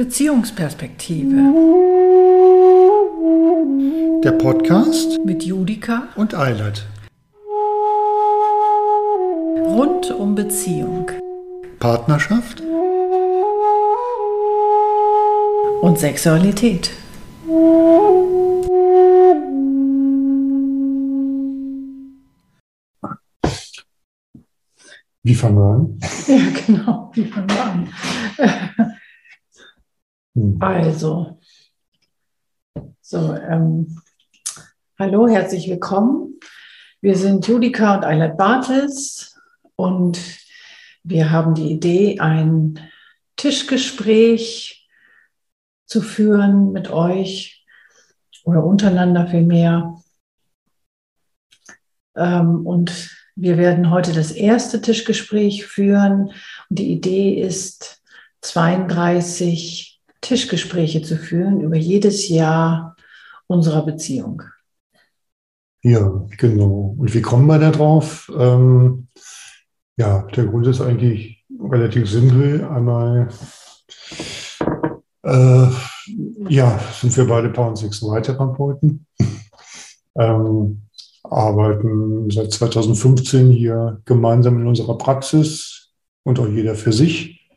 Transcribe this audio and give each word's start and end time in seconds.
Beziehungsperspektive. 0.00 1.36
Der 4.24 4.32
Podcast 4.32 5.22
mit 5.26 5.42
Judika 5.42 6.08
und 6.16 6.34
Eilert. 6.34 6.86
Rund 9.66 10.10
um 10.10 10.34
Beziehung. 10.34 11.10
Partnerschaft 11.80 12.62
und 15.82 15.98
Sexualität. 15.98 16.92
Wie 25.22 25.34
fangen 25.34 25.58
wir 25.58 25.74
an? 25.74 26.00
Ja, 26.26 26.38
genau, 26.66 27.10
wie 27.12 27.24
fangen 27.26 27.50
wir 27.50 27.64
an? 27.64 27.88
Also, 30.60 31.38
so, 33.00 33.34
ähm, 33.34 33.98
hallo, 34.98 35.26
herzlich 35.26 35.70
willkommen. 35.70 36.38
Wir 37.00 37.16
sind 37.16 37.48
Judika 37.48 37.94
und 37.94 38.04
Eilert 38.04 38.36
Bartels 38.36 39.40
und 39.76 40.20
wir 41.02 41.30
haben 41.30 41.54
die 41.54 41.70
Idee, 41.70 42.20
ein 42.20 42.78
Tischgespräch 43.36 44.86
zu 45.86 46.02
führen 46.02 46.72
mit 46.72 46.90
euch 46.90 47.64
oder 48.44 48.62
untereinander 48.62 49.28
vielmehr. 49.28 49.94
Ähm, 52.14 52.66
und 52.66 53.16
wir 53.34 53.56
werden 53.56 53.90
heute 53.90 54.12
das 54.12 54.30
erste 54.30 54.82
Tischgespräch 54.82 55.64
führen. 55.64 56.34
Und 56.68 56.78
die 56.78 56.92
Idee 56.92 57.40
ist, 57.40 58.02
32 58.42 59.89
Tischgespräche 60.20 61.02
zu 61.02 61.16
führen 61.16 61.60
über 61.60 61.76
jedes 61.76 62.28
Jahr 62.28 62.96
unserer 63.46 63.84
Beziehung. 63.84 64.42
Ja, 65.82 66.26
genau. 66.36 66.94
Und 66.98 67.14
wie 67.14 67.22
kommen 67.22 67.46
wir 67.46 67.58
da 67.58 67.70
drauf? 67.70 68.30
Ähm, 68.36 69.08
ja, 69.96 70.22
der 70.36 70.44
Grund 70.44 70.66
ist 70.66 70.80
eigentlich 70.80 71.44
relativ 71.58 72.08
simpel. 72.10 72.64
Einmal, 72.64 73.28
äh, 75.22 75.66
ja, 76.48 76.78
sind 76.92 77.16
wir 77.16 77.26
beide 77.26 77.48
Paar- 77.48 77.68
und 77.68 77.76
Sexualtherapeuten. 77.76 79.06
ähm, 80.18 80.82
arbeiten 81.22 82.30
seit 82.30 82.52
2015 82.52 83.50
hier 83.50 84.00
gemeinsam 84.04 84.60
in 84.60 84.66
unserer 84.66 84.98
Praxis 84.98 85.92
und 86.24 86.38
auch 86.38 86.48
jeder 86.48 86.74
für 86.74 86.92
sich, 86.92 87.48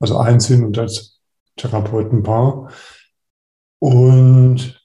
also 0.00 0.18
einzeln 0.18 0.64
und 0.64 0.78
als 0.78 1.11
Therapeutenpaar. 1.62 2.70
Und 3.78 4.82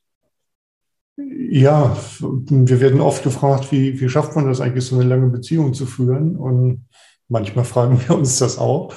ja, 1.17 1.95
wir 2.19 2.81
werden 2.81 3.01
oft 3.01 3.23
gefragt, 3.23 3.71
wie, 3.71 3.99
wie 3.99 4.09
schafft 4.09 4.35
man 4.35 4.47
das 4.47 4.61
eigentlich, 4.61 4.85
so 4.85 4.99
eine 4.99 5.07
lange 5.07 5.27
Beziehung 5.27 5.73
zu 5.73 5.85
führen? 5.85 6.35
Und 6.35 6.87
manchmal 7.27 7.65
fragen 7.65 7.99
wir 8.07 8.15
uns 8.15 8.37
das 8.37 8.57
auch. 8.57 8.93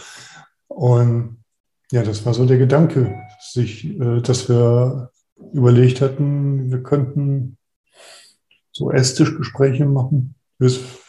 Und 0.69 1.43
ja, 1.91 2.03
das 2.03 2.25
war 2.25 2.35
so 2.35 2.47
der 2.47 2.59
Gedanke, 2.59 3.15
sich, 3.41 3.85
äh, 3.99 4.21
dass 4.21 4.49
wir 4.49 5.11
überlegt 5.53 6.01
hatten, 6.01 6.71
wir 6.71 6.83
könnten 6.83 7.57
so 8.73 8.91
Esstischgespräche 8.91 9.87
machen. 9.87 10.35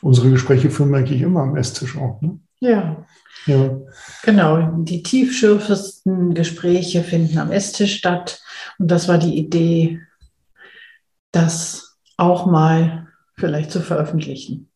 Unsere 0.01 0.31
Gespräche 0.31 0.69
führen 0.69 0.91
wir 0.91 0.97
eigentlich 0.97 1.21
immer 1.21 1.41
am 1.41 1.57
Esstisch 1.57 1.97
auch. 1.97 2.21
Ne? 2.21 2.39
Ja. 2.59 3.05
Ja. 3.45 3.77
Genau, 4.23 4.83
die 4.83 5.03
tiefschürfendsten 5.03 6.33
Gespräche 6.33 7.03
finden 7.03 7.37
am 7.37 7.51
Esstisch 7.51 7.97
statt. 7.97 8.41
Und 8.77 8.89
das 8.89 9.07
war 9.07 9.17
die 9.17 9.37
Idee, 9.37 9.99
das 11.31 11.97
auch 12.17 12.45
mal 12.45 13.07
vielleicht 13.37 13.71
zu 13.71 13.81
veröffentlichen. 13.81 14.69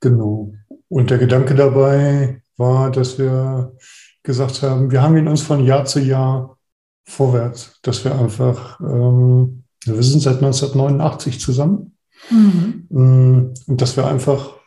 Genau. 0.00 0.52
Und 0.88 1.10
der 1.10 1.18
Gedanke 1.18 1.54
dabei 1.54 2.42
war, 2.56 2.90
dass 2.90 3.18
wir 3.18 3.76
gesagt 4.22 4.62
haben, 4.62 4.90
wir 4.90 5.02
hangeln 5.02 5.28
uns 5.28 5.42
von 5.42 5.64
Jahr 5.64 5.84
zu 5.84 6.00
Jahr 6.00 6.58
vorwärts, 7.04 7.80
dass 7.82 8.04
wir 8.04 8.18
einfach, 8.18 8.78
ähm, 8.80 9.64
wir 9.84 10.02
sind 10.02 10.20
seit 10.20 10.36
1989 10.36 11.40
zusammen 11.40 11.96
Mhm. 12.28 12.86
Mm, 12.90 13.54
und 13.66 13.80
dass 13.80 13.96
wir 13.96 14.06
einfach 14.06 14.58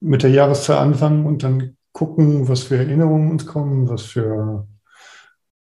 mit 0.00 0.22
der 0.22 0.30
Jahreszeit 0.30 0.78
anfangen 0.78 1.26
und 1.26 1.42
dann 1.42 1.76
gucken, 1.94 2.48
was 2.48 2.64
für 2.64 2.76
Erinnerungen 2.76 3.30
uns 3.30 3.46
kommen, 3.46 3.88
was 3.88 4.02
für 4.02 4.66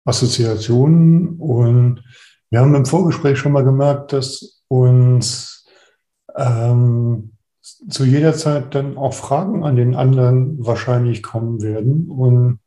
Assoziationen. 0.06 1.38
Und 1.38 2.04
wir 2.50 2.62
haben 2.62 2.74
im 2.74 2.86
Vorgespräch 2.86 3.38
schon 3.38 3.52
mal 3.52 3.64
gemerkt, 3.64 4.14
dass 4.14 4.64
uns 4.68 5.68
ähm, 6.36 7.34
zu 7.62 8.06
jeder 8.06 8.34
Zeit 8.34 8.74
dann 8.74 8.98
auch 8.98 9.14
Fragen 9.14 9.64
an 9.64 9.76
den 9.76 9.94
anderen 9.94 10.66
wahrscheinlich 10.66 11.22
kommen 11.22 11.62
werden. 11.62 12.10
Und 12.10 12.60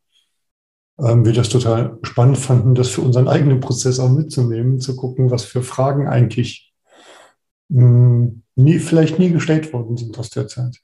ähm, 0.99 1.25
wir 1.25 1.33
das 1.33 1.49
total 1.49 1.97
spannend 2.03 2.37
fanden, 2.37 2.75
das 2.75 2.89
für 2.89 3.01
unseren 3.01 3.27
eigenen 3.27 3.59
Prozess 3.59 3.99
auch 3.99 4.11
mitzunehmen, 4.11 4.79
zu 4.79 4.95
gucken, 4.95 5.31
was 5.31 5.43
für 5.43 5.63
Fragen 5.63 6.07
eigentlich 6.07 6.71
hm, 7.69 8.43
nie, 8.55 8.77
vielleicht 8.77 9.17
nie 9.17 9.31
gestellt 9.31 9.73
worden 9.73 9.97
sind 9.97 10.17
aus 10.19 10.29
der 10.29 10.47
Zeit. 10.47 10.81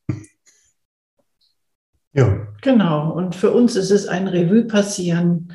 Ja. 2.13 2.47
Genau. 2.61 3.11
Und 3.11 3.35
für 3.35 3.51
uns 3.51 3.75
ist 3.75 3.91
es 3.91 4.07
ein 4.07 4.27
Revue 4.27 4.65
passieren 4.65 5.53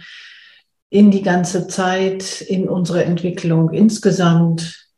in 0.89 1.11
die 1.11 1.23
ganze 1.23 1.69
Zeit, 1.69 2.41
in 2.41 2.69
unsere 2.69 3.05
Entwicklung 3.05 3.71
insgesamt, 3.71 4.89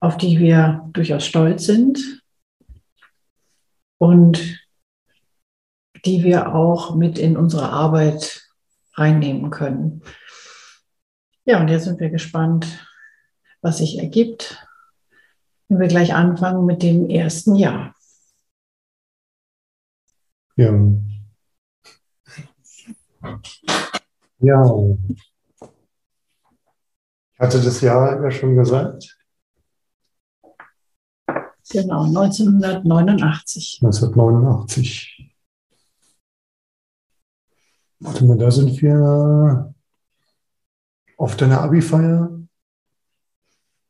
auf 0.00 0.16
die 0.16 0.38
wir 0.38 0.88
durchaus 0.92 1.26
stolz 1.26 1.64
sind 1.64 2.22
und 3.98 4.60
die 6.04 6.24
wir 6.24 6.54
auch 6.54 6.94
mit 6.94 7.18
in 7.18 7.36
unsere 7.36 7.70
Arbeit 7.70 8.42
reinnehmen 8.94 9.50
können. 9.50 10.02
Ja, 11.44 11.60
und 11.60 11.68
jetzt 11.68 11.84
sind 11.84 12.00
wir 12.00 12.10
gespannt, 12.10 12.86
was 13.60 13.78
sich 13.78 13.98
ergibt 13.98 14.66
wenn 15.72 15.80
wir 15.80 15.88
gleich 15.88 16.14
anfangen 16.14 16.66
mit 16.66 16.82
dem 16.82 17.08
ersten 17.08 17.56
Jahr. 17.56 17.94
Ja. 20.56 20.72
Ja. 24.38 24.96
Ich 27.32 27.40
hatte 27.40 27.60
das 27.60 27.80
Jahr 27.80 28.22
ja 28.22 28.30
schon 28.30 28.56
gesagt. 28.56 29.18
Genau, 31.70 32.04
1989. 32.04 33.78
1989. 33.82 35.34
Warte 38.00 38.24
mal, 38.24 38.36
da 38.36 38.50
sind 38.50 38.82
wir 38.82 39.72
auf 41.16 41.36
deiner 41.36 41.62
Abi-Feier. 41.62 42.40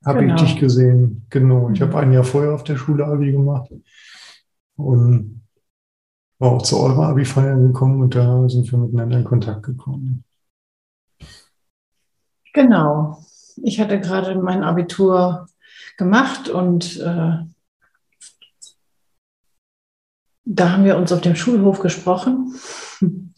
Habe 0.05 0.21
genau. 0.21 0.35
ich 0.35 0.43
dich 0.43 0.61
gesehen, 0.61 1.27
genau. 1.31 1.71
Ich 1.71 1.81
habe 1.81 1.99
ein 1.99 2.13
Jahr 2.13 2.25
vorher 2.25 2.53
auf 2.53 2.65
der 2.65 2.77
Schule 2.77 3.07
Abi 3.07 3.33
gemacht 3.33 3.73
und 4.77 5.42
war 6.43 6.51
auch 6.51 6.63
zu 6.63 6.81
eurer 6.81 7.11
Abi-Feier 7.11 7.57
gekommen 7.57 8.03
und 8.03 8.17
da 8.17 8.49
sind 8.49 8.71
wir 8.73 8.79
miteinander 8.79 9.19
in 9.19 9.25
Kontakt 9.25 9.63
gekommen. 9.63 10.25
Genau. 12.53 13.25
Ich 13.63 13.79
hatte 13.81 14.01
gerade 14.01 14.35
mein 14.35 14.65
Abitur 14.65 15.47
gemacht 15.97 16.49
und 16.49 16.99
äh, 16.99 17.37
da 20.45 20.73
haben 20.73 20.85
wir 20.85 20.97
uns 20.97 21.13
auf 21.13 21.21
dem 21.21 21.37
Schulhof 21.37 21.79
gesprochen. 21.79 22.55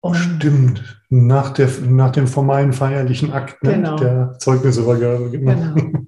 Und 0.00 0.14
Stimmt, 0.14 1.02
nach, 1.08 1.50
der, 1.50 1.68
nach 1.80 2.12
dem 2.12 2.28
formalen 2.28 2.72
feierlichen 2.72 3.32
Akt 3.32 3.64
ne? 3.64 3.72
genau. 3.72 3.96
der 3.96 4.38
Zeugnisübergabe. 4.38 5.28
Genau. 5.30 5.74
genau. 5.74 6.00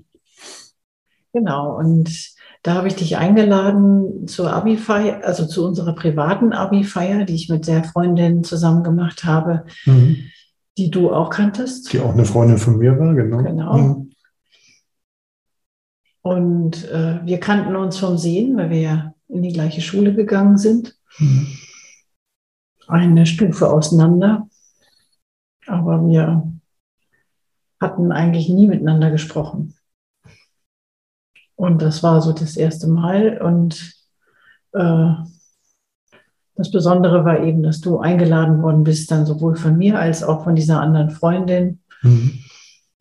genau, 1.32 1.76
und 1.76 2.08
da 2.62 2.74
habe 2.74 2.88
ich 2.88 2.96
dich 2.96 3.16
eingeladen 3.16 4.26
zur 4.26 4.52
Abi-Feier, 4.52 5.24
also 5.24 5.46
zu 5.46 5.66
unserer 5.66 5.94
privaten 5.94 6.52
Abi-Feier, 6.52 7.24
die 7.24 7.34
ich 7.34 7.48
mit 7.48 7.66
der 7.66 7.84
Freundin 7.84 8.44
zusammen 8.44 8.84
gemacht 8.84 9.24
habe, 9.24 9.64
mhm. 9.86 10.16
die 10.76 10.90
du 10.90 11.12
auch 11.12 11.30
kanntest. 11.30 11.92
Die 11.92 12.00
auch 12.00 12.12
eine 12.12 12.24
Freundin 12.24 12.58
von 12.58 12.78
mir 12.78 12.98
war, 12.98 13.14
genau. 13.14 13.42
Genau. 13.42 13.78
Mhm. 13.78 14.10
Und 16.22 16.90
äh, 16.90 17.20
wir 17.24 17.40
kannten 17.40 17.76
uns 17.76 17.96
vom 17.96 18.18
Sehen, 18.18 18.56
weil 18.56 18.70
wir 18.70 18.80
ja 18.80 19.14
in 19.28 19.42
die 19.42 19.52
gleiche 19.52 19.80
Schule 19.80 20.14
gegangen 20.14 20.58
sind. 20.58 20.96
Mhm 21.18 21.46
eine 22.90 23.26
Stufe 23.26 23.70
auseinander. 23.70 24.48
Aber 25.66 26.06
wir 26.06 26.52
hatten 27.80 28.12
eigentlich 28.12 28.48
nie 28.48 28.66
miteinander 28.66 29.10
gesprochen. 29.10 29.74
Und 31.60 31.82
das 31.82 32.02
war 32.02 32.22
so 32.22 32.32
das 32.32 32.56
erste 32.56 32.88
Mal. 32.88 33.38
Und 33.42 33.92
äh, 34.72 35.12
Das 36.60 36.70
Besondere 36.70 37.24
war 37.24 37.42
eben, 37.42 37.62
dass 37.62 37.80
du 37.80 38.00
eingeladen 38.00 38.62
worden 38.62 38.84
bist, 38.84 39.10
dann 39.10 39.24
sowohl 39.24 39.56
von 39.56 39.78
mir 39.78 39.98
als 39.98 40.22
auch 40.22 40.44
von 40.44 40.54
dieser 40.54 40.78
anderen 40.78 41.08
Freundin. 41.08 41.78
Mhm. 42.02 42.32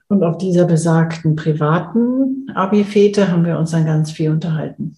Und 0.07 0.23
auf 0.23 0.37
dieser 0.37 0.63
besagten 0.63 1.35
privaten 1.35 2.47
Abi-Fete 2.55 3.29
haben 3.29 3.43
wir 3.45 3.59
uns 3.59 3.71
dann 3.71 3.85
ganz 3.85 4.11
viel 4.11 4.31
unterhalten. 4.31 4.95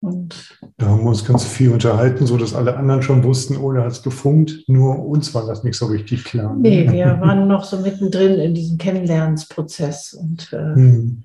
Und 0.00 0.58
da 0.78 0.86
haben 0.86 1.02
wir 1.04 1.10
uns 1.10 1.24
ganz 1.24 1.44
viel 1.44 1.70
unterhalten, 1.70 2.26
so 2.26 2.36
dass 2.36 2.52
alle 2.52 2.76
anderen 2.76 3.02
schon 3.02 3.22
wussten, 3.22 3.56
oh, 3.56 3.72
da 3.72 3.84
hat 3.84 3.92
es 3.92 4.02
gefunkt. 4.02 4.64
Nur 4.66 4.98
uns 5.06 5.32
war 5.32 5.46
das 5.46 5.62
nicht 5.62 5.76
so 5.76 5.86
richtig 5.86 6.24
klar. 6.24 6.56
Nee, 6.58 6.90
wir 6.90 7.20
waren 7.20 7.46
noch 7.46 7.62
so 7.62 7.78
mittendrin 7.78 8.40
in 8.40 8.54
diesem 8.54 8.76
Kennenlernensprozess. 8.76 10.14
Und, 10.14 10.52
äh, 10.52 10.74
hm. 10.74 11.24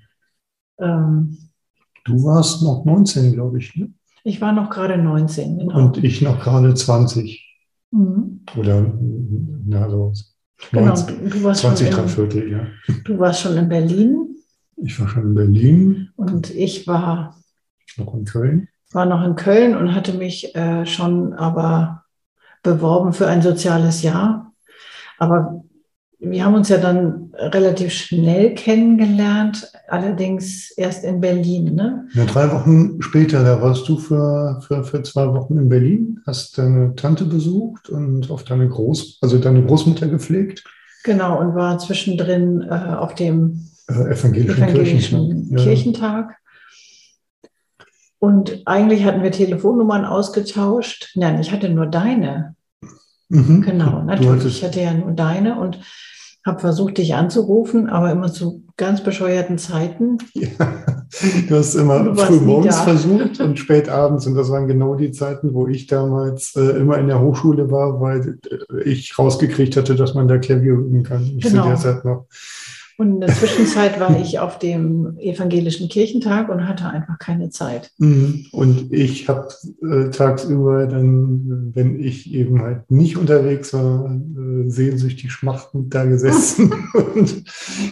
Ähm, 0.78 1.38
du 2.04 2.24
warst 2.24 2.62
noch 2.62 2.84
19, 2.84 3.32
glaube 3.32 3.58
ich. 3.58 3.74
Ne? 3.76 3.92
Ich 4.24 4.40
war 4.40 4.52
noch 4.52 4.70
gerade 4.70 4.98
19, 4.98 5.58
genau. 5.58 5.76
Und 5.76 6.04
ich 6.04 6.22
noch 6.22 6.40
gerade 6.40 6.74
20. 6.74 7.44
Mhm. 7.90 8.40
Oder, 8.56 8.92
na, 9.66 9.88
so 9.88 10.12
genau, 10.70 10.86
19, 10.86 11.30
du 11.30 11.44
warst 11.44 11.60
20, 11.60 11.90
drei 11.90 12.08
Viertel, 12.08 12.50
ja. 12.50 12.66
Du 13.04 13.18
warst 13.18 13.40
schon 13.40 13.56
in 13.56 13.68
Berlin. 13.68 14.36
Ich 14.76 14.98
war 15.00 15.08
schon 15.08 15.22
in 15.22 15.34
Berlin. 15.34 16.10
Und 16.16 16.54
ich 16.54 16.86
war 16.86 17.36
noch 17.96 18.14
in 18.14 18.24
Köln? 18.24 18.68
War 18.92 19.06
noch 19.06 19.24
in 19.24 19.34
Köln 19.34 19.76
und 19.76 19.94
hatte 19.94 20.14
mich 20.14 20.54
äh, 20.54 20.86
schon 20.86 21.34
aber 21.34 22.04
beworben 22.62 23.12
für 23.12 23.26
ein 23.26 23.42
soziales 23.42 24.02
Jahr. 24.02 24.52
Aber 25.18 25.64
wir 26.20 26.44
haben 26.44 26.54
uns 26.54 26.68
ja 26.68 26.78
dann 26.78 27.32
relativ 27.34 27.92
schnell 27.92 28.54
kennengelernt, 28.54 29.70
allerdings 29.86 30.70
erst 30.72 31.04
in 31.04 31.20
Berlin. 31.20 31.74
Ne? 31.74 32.08
Ja, 32.14 32.24
drei 32.24 32.50
Wochen 32.52 33.00
später, 33.00 33.44
da 33.44 33.62
warst 33.62 33.88
du 33.88 33.98
für, 33.98 34.60
für, 34.66 34.82
für 34.82 35.02
zwei 35.04 35.32
Wochen 35.32 35.58
in 35.58 35.68
Berlin, 35.68 36.20
hast 36.26 36.58
deine 36.58 36.94
Tante 36.96 37.24
besucht 37.24 37.88
und 37.88 38.30
auf 38.30 38.42
deine 38.42 38.68
Groß, 38.68 39.18
also 39.20 39.38
deine 39.38 39.64
Großmutter 39.64 40.08
gepflegt. 40.08 40.64
Genau, 41.04 41.38
und 41.40 41.54
war 41.54 41.78
zwischendrin 41.78 42.66
äh, 42.68 42.74
auf 42.74 43.14
dem 43.14 43.68
äh, 43.88 44.12
evangelischen, 44.12 44.62
evangelischen 44.62 45.48
Kirchentag. 45.54 45.64
Kirchentag. 45.64 46.38
Und 48.18 48.62
eigentlich 48.66 49.04
hatten 49.04 49.22
wir 49.22 49.30
Telefonnummern 49.30 50.04
ausgetauscht. 50.04 51.12
Nein, 51.14 51.40
ich 51.40 51.52
hatte 51.52 51.68
nur 51.68 51.86
deine. 51.86 52.56
Mhm. 53.28 53.62
Genau, 53.62 54.02
natürlich. 54.02 54.58
Ich 54.58 54.64
hatte 54.64 54.80
ja 54.80 54.94
nur 54.94 55.12
deine 55.12 55.58
und 55.60 55.80
habe 56.46 56.60
versucht, 56.60 56.98
dich 56.98 57.14
anzurufen, 57.14 57.88
aber 57.88 58.10
immer 58.10 58.32
zu 58.32 58.64
ganz 58.76 59.02
bescheuerten 59.02 59.58
Zeiten. 59.58 60.18
Ja, 60.34 60.48
du 61.48 61.56
hast 61.56 61.74
immer 61.74 62.04
du 62.04 62.14
früh 62.14 62.40
morgens 62.40 62.80
versucht 62.80 63.40
und 63.40 63.58
spät 63.58 63.88
abends. 63.88 64.26
Und 64.26 64.34
das 64.34 64.50
waren 64.50 64.66
genau 64.68 64.94
die 64.94 65.10
Zeiten, 65.10 65.52
wo 65.52 65.66
ich 65.66 65.86
damals 65.86 66.54
äh, 66.56 66.78
immer 66.78 66.98
in 66.98 67.08
der 67.08 67.20
Hochschule 67.20 67.70
war, 67.70 68.00
weil 68.00 68.38
äh, 68.50 68.82
ich 68.82 69.18
rausgekriegt 69.18 69.76
hatte, 69.76 69.94
dass 69.94 70.14
man 70.14 70.28
da 70.28 70.38
Klavier 70.38 70.72
üben 70.72 71.02
kann. 71.02 71.22
Ich 71.22 71.44
genau. 71.44 71.62
zu 71.62 71.68
der 71.68 71.76
Zeit 71.76 72.04
noch. 72.04 72.26
Und 73.00 73.14
in 73.14 73.20
der 73.20 73.32
Zwischenzeit 73.32 74.00
war 74.00 74.18
ich 74.18 74.40
auf 74.40 74.58
dem 74.58 75.16
evangelischen 75.18 75.88
Kirchentag 75.88 76.48
und 76.48 76.66
hatte 76.66 76.88
einfach 76.88 77.20
keine 77.20 77.48
Zeit. 77.48 77.92
Mhm. 77.98 78.46
Und 78.50 78.92
ich 78.92 79.28
habe 79.28 79.48
äh, 79.82 80.10
tagsüber 80.10 80.84
dann, 80.88 81.70
wenn 81.76 82.02
ich 82.02 82.34
eben 82.34 82.60
halt 82.60 82.90
nicht 82.90 83.16
unterwegs 83.16 83.72
war, 83.72 84.10
äh, 84.10 84.68
sehnsüchtig 84.68 85.30
schmachtend 85.30 85.94
da 85.94 86.06
gesessen 86.06 86.74
und 87.14 87.44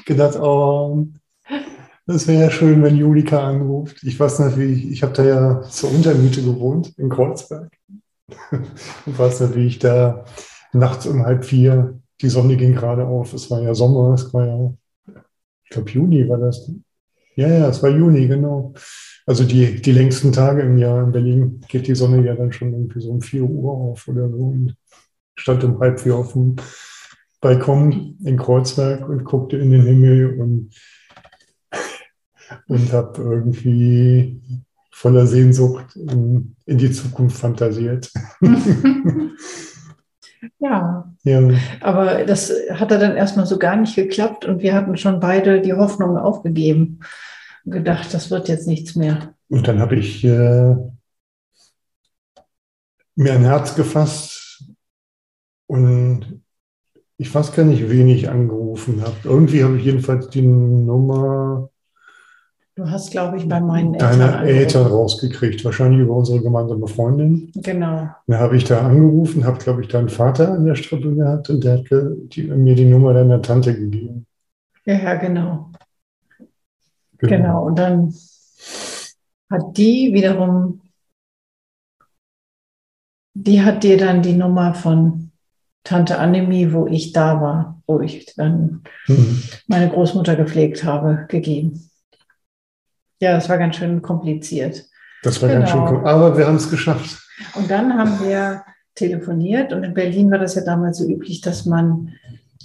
gedacht, 0.07 0.41
oh, 0.41 1.07
das 2.07 2.27
wäre 2.27 2.43
ja 2.43 2.51
schön, 2.51 2.83
wenn 2.83 2.97
Julika 2.97 3.47
anruft. 3.47 4.03
Ich 4.03 4.19
weiß 4.19 4.41
natürlich, 4.41 4.91
ich 4.91 5.05
habe 5.05 5.13
da 5.13 5.25
ja 5.25 5.63
zur 5.63 5.93
Untermiete 5.93 6.43
gewohnt 6.43 6.95
in 6.99 7.11
Kreuzberg. 7.11 7.71
und 8.51 9.19
weiß 9.19 9.39
natürlich, 9.39 9.79
da 9.79 10.25
nachts 10.73 11.07
um 11.07 11.25
halb 11.25 11.45
vier, 11.45 12.01
die 12.21 12.29
Sonne 12.29 12.57
ging 12.57 12.75
gerade 12.75 13.07
auf, 13.07 13.35
es 13.35 13.49
war 13.53 13.63
ja 13.63 13.73
Sommer, 13.73 14.15
es 14.15 14.35
war 14.35 14.47
ja 14.47 14.75
ich 15.67 15.71
glaube 15.71 15.91
Juni 15.91 16.29
war 16.29 16.39
das. 16.39 16.71
Ja, 17.35 17.49
ja, 17.49 17.69
es 17.69 17.83
war 17.83 17.91
Juni, 17.91 18.29
genau. 18.29 18.73
Also 19.27 19.45
die, 19.45 19.83
die 19.83 19.93
längsten 19.93 20.31
Tage 20.33 20.63
im 20.63 20.79
Jahr 20.79 21.03
in 21.03 21.13
Berlin 21.13 21.61
geht 21.69 21.89
die 21.89 21.97
Sonne 21.97 22.25
ja 22.25 22.35
dann 22.35 22.53
schon 22.53 22.73
irgendwie 22.73 23.01
so 23.01 23.11
um 23.11 23.21
4 23.21 23.43
Uhr 23.43 23.73
auf 23.73 24.07
oder 24.07 24.31
so 24.31 24.37
und 24.37 24.77
stand 25.35 25.65
um 25.65 25.81
halb 25.81 26.01
vier 26.01 26.15
auf 26.17 26.33
dem 26.33 26.57
Balkon 27.41 28.17
in 28.25 28.39
Kreuzberg 28.39 29.09
und 29.09 29.25
guckte 29.25 29.57
in 29.57 29.73
den 29.73 29.83
Himmel 29.83 30.41
und, 30.41 30.71
und 32.69 32.93
habe 32.93 33.21
irgendwie 33.21 34.41
voller 34.93 35.27
Sehnsucht 35.27 35.97
in, 35.97 36.57
in 36.65 36.79
die 36.79 36.93
Zukunft 36.93 37.37
fantasiert. 37.37 38.13
Ja. 40.59 41.13
ja. 41.25 41.51
Aber 41.81 42.25
das 42.25 42.53
hat 42.71 42.91
dann 42.91 43.17
erstmal 43.17 43.47
so 43.47 43.59
gar 43.59 43.77
nicht 43.77 43.95
geklappt 43.97 44.45
und 44.45 44.61
wir 44.63 44.75
hatten 44.75 44.97
schon 44.97 45.21
beide 45.21 45.61
die 45.61 45.73
Hoffnung 45.73 46.17
aufgegeben 46.17 47.01
und 47.65 47.73
gedacht, 47.73 48.13
das 48.13 48.31
wird 48.31 48.49
jetzt 48.49 48.67
nichts 48.67 48.95
mehr. 48.97 49.35
Und 49.49 49.67
dann 49.69 49.79
habe 49.79 49.97
ich 49.97 50.25
äh, 50.25 50.75
mir 53.15 53.33
ein 53.33 53.45
Herz 53.45 53.75
gefasst 53.75 54.65
und 55.67 56.43
ich 57.19 57.35
weiß 57.35 57.53
gar 57.53 57.65
nicht, 57.65 57.89
wen 57.89 58.09
ich 58.09 58.29
angerufen 58.29 59.03
habe. 59.03 59.17
Irgendwie 59.25 59.65
habe 59.65 59.79
ich 59.79 59.85
jedenfalls 59.85 60.29
die 60.29 60.43
Nummer 60.43 61.71
Du 62.77 62.91
hast, 62.91 63.11
glaube 63.11 63.39
ich, 63.39 63.49
bei 63.49 63.59
meinen 63.59 63.95
Eltern. 63.95 64.19
Deine 64.19 64.47
Eltern 64.47 64.87
rausgekriegt, 64.87 65.65
wahrscheinlich 65.65 66.01
über 66.01 66.15
unsere 66.15 66.43
gemeinsame 66.43 66.87
Freundin. 66.87 67.51
Genau. 67.55 68.11
Da 68.27 68.39
habe 68.39 68.59
ich 68.59 68.65
da 68.65 68.87
angerufen, 68.87 69.47
habe, 69.47 69.57
glaube 69.57 69.81
ich, 69.81 69.89
deinen 69.89 70.11
Vater 70.11 70.53
an 70.53 70.67
der 70.67 70.75
Strippe 70.75 71.15
gehabt 71.15 71.49
und 71.49 71.65
der 71.65 71.79
hat 71.79 71.87
die, 71.91 72.43
mir 72.43 72.75
die 72.75 72.85
Nummer 72.85 73.15
deiner 73.15 73.41
Tante 73.41 73.75
gegeben. 73.75 74.27
Ja, 74.85 74.95
ja, 74.95 75.15
genau. 75.15 75.73
genau. 77.17 77.37
Genau. 77.37 77.65
Und 77.65 77.79
dann 77.79 78.15
hat 79.51 79.79
die 79.79 80.13
wiederum, 80.13 80.83
die 83.33 83.63
hat 83.63 83.85
dir 83.85 83.97
dann 83.97 84.21
die 84.21 84.35
Nummer 84.35 84.75
von 84.75 85.31
Tante 85.83 86.19
Annemie, 86.19 86.75
wo 86.75 86.87
ich 86.87 87.13
da 87.13 87.41
war, 87.41 87.81
wo 87.87 88.01
ich 88.01 88.35
dann 88.37 88.83
mhm. 89.07 89.43
meine 89.67 89.89
Großmutter 89.89 90.37
gepflegt 90.37 90.85
habe, 90.85 91.25
gegeben. 91.29 91.89
Ja, 93.21 93.33
das 93.33 93.49
war 93.49 93.59
ganz 93.59 93.77
schön 93.77 94.03
kompliziert. 94.03 94.85
Das 95.23 95.41
war 95.41 95.49
genau. 95.49 95.61
ganz 95.61 95.71
schön 95.71 95.81
kompliziert, 95.81 96.05
genau. 96.05 96.27
aber 96.27 96.39
wir 96.39 96.47
haben 96.47 96.57
es 96.57 96.71
geschafft. 96.71 97.23
Und 97.55 97.71
dann 97.71 97.97
haben 97.99 98.21
wir 98.21 98.63
telefoniert 98.95 99.73
und 99.73 99.85
in 99.85 99.95
Berlin 99.95 100.31
war 100.31 100.39
das 100.39 100.55
ja 100.55 100.65
damals 100.65 100.99
so 100.99 101.09
üblich, 101.09 101.41
dass 101.41 101.67
man 101.67 102.13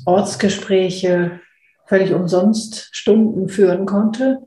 Ortsgespräche 0.05 1.39
völlig 1.86 2.13
umsonst 2.13 2.88
Stunden 2.91 3.50
führen 3.50 3.86
konnte. 3.86 4.39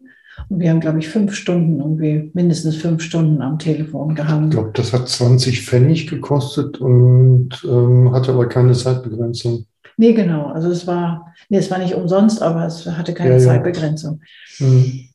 Und 0.48 0.60
wir 0.60 0.70
haben, 0.70 0.80
glaube 0.80 0.98
ich, 0.98 1.08
fünf 1.08 1.34
Stunden, 1.34 1.78
irgendwie 1.78 2.30
mindestens 2.34 2.76
fünf 2.76 3.02
Stunden 3.02 3.40
am 3.40 3.58
Telefon 3.58 4.14
gehangen. 4.14 4.48
Ich 4.48 4.50
glaube, 4.50 4.72
das 4.74 4.92
hat 4.92 5.08
20 5.08 5.64
Pfennig 5.64 6.08
gekostet 6.08 6.78
und 6.78 7.50
ähm, 7.64 8.10
hatte 8.12 8.32
aber 8.32 8.48
keine 8.48 8.72
Zeitbegrenzung. 8.72 9.66
Nee, 9.96 10.12
genau. 10.12 10.46
Also 10.46 10.70
es 10.70 10.86
war, 10.86 11.34
nee, 11.50 11.58
es 11.58 11.70
war 11.70 11.78
nicht 11.78 11.94
umsonst, 11.94 12.42
aber 12.42 12.66
es 12.66 12.84
hatte 12.86 13.14
keine 13.14 13.34
ja, 13.34 13.38
Zeitbegrenzung. 13.38 14.20
Ja. 14.58 14.66
Mhm. 14.66 15.08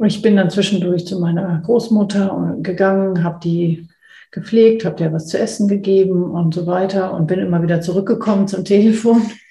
Und 0.00 0.06
ich 0.06 0.22
bin 0.22 0.34
dann 0.36 0.48
zwischendurch 0.48 1.06
zu 1.06 1.20
meiner 1.20 1.60
Großmutter 1.60 2.56
gegangen, 2.62 3.22
habe 3.22 3.38
die 3.44 3.86
gepflegt, 4.30 4.86
habe 4.86 4.96
dir 4.96 5.12
was 5.12 5.26
zu 5.26 5.38
essen 5.38 5.68
gegeben 5.68 6.30
und 6.30 6.54
so 6.54 6.66
weiter 6.66 7.12
und 7.12 7.26
bin 7.26 7.38
immer 7.38 7.62
wieder 7.62 7.82
zurückgekommen 7.82 8.48
zum 8.48 8.64
Telefon. 8.64 9.20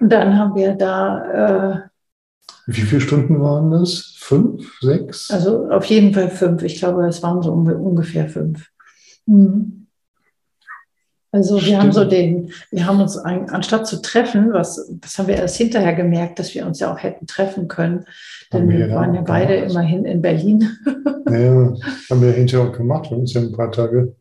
und 0.00 0.08
dann 0.08 0.38
haben 0.38 0.54
wir 0.54 0.72
da. 0.72 1.74
Äh, 1.74 1.80
Wie 2.68 2.80
viele 2.80 3.02
Stunden 3.02 3.38
waren 3.38 3.70
das? 3.70 4.14
Fünf, 4.16 4.78
sechs? 4.80 5.30
Also 5.30 5.68
auf 5.68 5.84
jeden 5.84 6.14
Fall 6.14 6.30
fünf. 6.30 6.62
Ich 6.62 6.78
glaube, 6.78 7.06
es 7.06 7.22
waren 7.22 7.42
so 7.42 7.52
ungefähr 7.52 8.30
fünf. 8.30 8.70
Mhm. 9.26 9.85
Also 11.32 11.60
wir 11.64 11.78
haben 11.78 11.92
so 11.92 12.04
den, 12.04 12.52
wir 12.70 12.86
haben 12.86 13.00
uns 13.00 13.16
ein, 13.18 13.50
anstatt 13.50 13.86
zu 13.86 14.00
treffen, 14.00 14.52
was, 14.52 14.90
das 15.00 15.18
haben 15.18 15.28
wir 15.28 15.36
erst 15.36 15.56
hinterher 15.56 15.94
gemerkt, 15.94 16.38
dass 16.38 16.54
wir 16.54 16.66
uns 16.66 16.80
ja 16.80 16.92
auch 16.92 17.02
hätten 17.02 17.26
treffen 17.26 17.68
können, 17.68 18.06
denn 18.52 18.68
wir, 18.68 18.88
wir 18.88 18.94
waren 18.94 19.14
ja 19.14 19.20
beide 19.20 19.56
gemacht. 19.56 19.70
immerhin 19.70 20.04
in 20.04 20.22
Berlin. 20.22 20.70
Ja, 21.28 21.74
haben 22.08 22.22
wir 22.22 22.30
hinterher 22.30 22.68
auch 22.68 22.72
gemacht. 22.72 23.10
Wir 23.10 23.18
uns 23.18 23.34
ja 23.34 23.40
ein 23.40 23.50
paar 23.50 23.72
Tage 23.72 24.14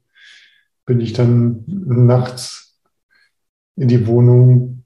bin 0.88 1.02
ich 1.02 1.14
dann 1.14 1.64
nachts 1.68 2.82
in 3.76 3.88
die 3.88 4.08
Wohnung 4.08 4.84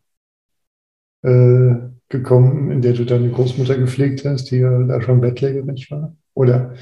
äh, 1.22 1.76
gekommen, 2.10 2.72
in 2.72 2.82
der 2.82 2.94
du 2.94 3.06
deine 3.06 3.30
Großmutter 3.30 3.78
gepflegt 3.78 4.26
hast, 4.26 4.52
die 4.52 4.58
ja 4.58 4.84
da 4.84 5.02
schon 5.02 5.22
bettlägerig 5.22 5.92
war. 5.92 6.16
Oder 6.34 6.74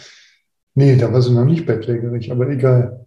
nee, 0.74 0.96
da 0.96 1.12
war 1.12 1.22
sie 1.22 1.34
noch 1.34 1.46
nicht 1.46 1.66
bettlägerig, 1.66 2.32
aber 2.32 2.50
egal. 2.50 3.06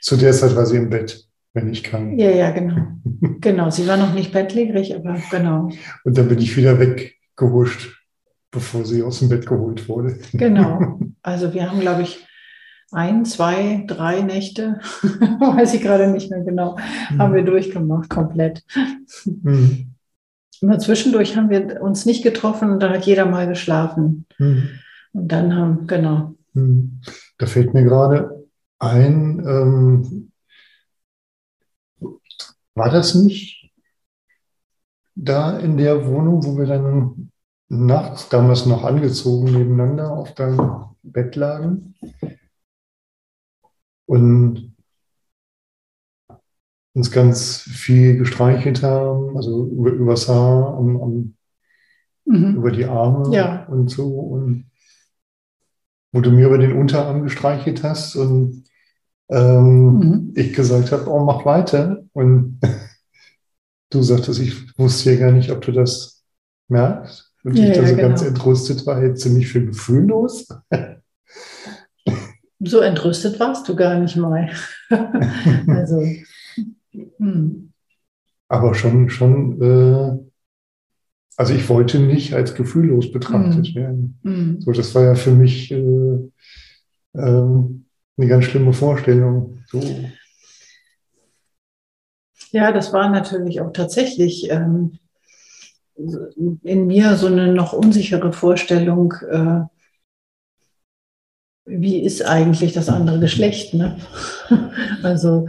Zu 0.00 0.16
der 0.16 0.32
Zeit 0.32 0.56
war 0.56 0.66
sie 0.66 0.78
im 0.78 0.90
Bett 0.90 1.28
wenn 1.54 1.70
ich 1.70 1.82
kann. 1.82 2.18
Ja, 2.18 2.30
ja, 2.30 2.50
genau. 2.50 2.76
genau, 3.40 3.70
sie 3.70 3.86
war 3.86 3.96
noch 3.96 4.14
nicht 4.14 4.32
bettlägerig, 4.32 4.94
aber 4.94 5.18
genau. 5.30 5.70
Und 6.04 6.18
dann 6.18 6.28
bin 6.28 6.38
ich 6.38 6.56
wieder 6.56 6.78
weggehuscht, 6.78 7.94
bevor 8.50 8.84
sie 8.84 9.02
aus 9.02 9.18
dem 9.18 9.28
Bett 9.28 9.46
geholt 9.46 9.88
wurde. 9.88 10.18
genau. 10.32 10.98
Also 11.24 11.54
wir 11.54 11.70
haben, 11.70 11.78
glaube 11.78 12.02
ich, 12.02 12.26
ein, 12.90 13.24
zwei, 13.24 13.84
drei 13.86 14.22
Nächte, 14.22 14.80
weiß 15.02 15.74
ich 15.74 15.80
gerade 15.80 16.10
nicht 16.10 16.30
mehr 16.30 16.40
genau, 16.40 16.76
mhm. 17.10 17.18
haben 17.18 17.34
wir 17.34 17.44
durchgemacht, 17.44 18.10
komplett. 18.10 18.64
Mhm. 19.24 19.94
Immer 20.60 20.78
zwischendurch 20.80 21.36
haben 21.36 21.48
wir 21.48 21.80
uns 21.80 22.06
nicht 22.06 22.24
getroffen 22.24 22.70
und 22.72 22.82
da 22.82 22.90
hat 22.90 23.06
jeder 23.06 23.24
mal 23.24 23.46
geschlafen. 23.46 24.26
Mhm. 24.38 24.68
Und 25.12 25.28
dann 25.28 25.54
haben, 25.54 25.86
genau. 25.86 26.34
Mhm. 26.54 27.00
Da 27.38 27.46
fällt 27.46 27.72
mir 27.72 27.84
gerade 27.84 28.48
ein, 28.80 29.44
ähm, 29.46 30.31
war 32.74 32.90
das 32.90 33.14
nicht 33.14 33.70
da 35.14 35.58
in 35.58 35.76
der 35.76 36.06
Wohnung, 36.06 36.44
wo 36.44 36.56
wir 36.56 36.66
dann 36.66 37.30
nachts 37.68 38.28
damals 38.28 38.66
noch 38.66 38.84
angezogen 38.84 39.52
nebeneinander 39.52 40.10
auf 40.12 40.34
deinem 40.34 40.84
Bett 41.02 41.36
lagen 41.36 41.94
und 44.06 44.74
uns 46.94 47.10
ganz 47.10 47.62
viel 47.62 48.18
gestreichelt 48.18 48.82
haben, 48.82 49.36
also 49.36 49.66
über, 49.66 49.90
übers 49.90 50.28
Haar, 50.28 50.76
am, 50.76 51.00
am, 51.00 51.34
mhm. 52.26 52.56
über 52.56 52.70
die 52.70 52.84
Arme 52.84 53.34
ja. 53.34 53.64
und 53.66 53.88
so 53.88 54.08
und 54.08 54.70
wo 56.12 56.20
du 56.20 56.30
mir 56.30 56.48
über 56.48 56.58
den 56.58 56.78
Unterarm 56.78 57.22
gestreichelt 57.22 57.82
hast 57.82 58.16
und 58.16 58.64
ähm, 59.32 59.98
mhm. 59.98 60.32
ich 60.34 60.52
gesagt 60.52 60.92
habe, 60.92 61.10
oh, 61.10 61.24
mach 61.24 61.44
weiter. 61.44 62.04
Und 62.12 62.60
du 63.90 64.02
sagtest, 64.02 64.40
ich 64.40 64.78
wusste 64.78 65.12
ja 65.12 65.20
gar 65.20 65.32
nicht, 65.32 65.50
ob 65.50 65.62
du 65.62 65.72
das 65.72 66.22
merkst. 66.68 67.32
Und 67.44 67.58
ja, 67.58 67.70
ich 67.70 67.76
da 67.76 67.86
so 67.86 67.96
genau. 67.96 68.08
ganz 68.08 68.22
entrüstet 68.22 68.86
war, 68.86 69.02
jetzt 69.02 69.22
ziemlich 69.22 69.48
viel 69.48 69.66
gefühllos. 69.66 70.46
So 72.60 72.80
entrüstet 72.80 73.40
warst 73.40 73.68
du 73.68 73.74
gar 73.74 73.98
nicht 73.98 74.16
mal. 74.16 74.50
also, 75.66 76.06
hm. 77.18 77.72
Aber 78.48 78.74
schon, 78.74 79.08
schon, 79.08 79.62
äh, 79.62 80.18
also 81.36 81.54
ich 81.54 81.68
wollte 81.68 81.98
nicht 81.98 82.34
als 82.34 82.54
gefühllos 82.54 83.10
betrachtet 83.10 83.68
hm. 83.68 83.74
werden. 83.74 84.18
Hm. 84.22 84.60
So, 84.60 84.72
das 84.72 84.94
war 84.94 85.04
ja 85.04 85.14
für 85.14 85.32
mich 85.32 85.72
äh, 85.72 86.18
ähm, 87.14 87.81
eine 88.22 88.30
ganz 88.30 88.44
schlimme 88.44 88.72
Vorstellung. 88.72 89.58
So. 89.66 89.80
Ja, 92.52 92.70
das 92.70 92.92
war 92.92 93.10
natürlich 93.10 93.60
auch 93.60 93.72
tatsächlich 93.72 94.48
ähm, 94.50 94.98
in 95.96 96.86
mir 96.86 97.16
so 97.16 97.26
eine 97.26 97.52
noch 97.52 97.72
unsichere 97.72 98.32
Vorstellung, 98.32 99.14
äh, 99.28 99.62
wie 101.64 102.02
ist 102.02 102.22
eigentlich 102.22 102.72
das 102.72 102.88
andere 102.88 103.18
Geschlecht. 103.18 103.74
Ne? 103.74 103.98
also 105.02 105.48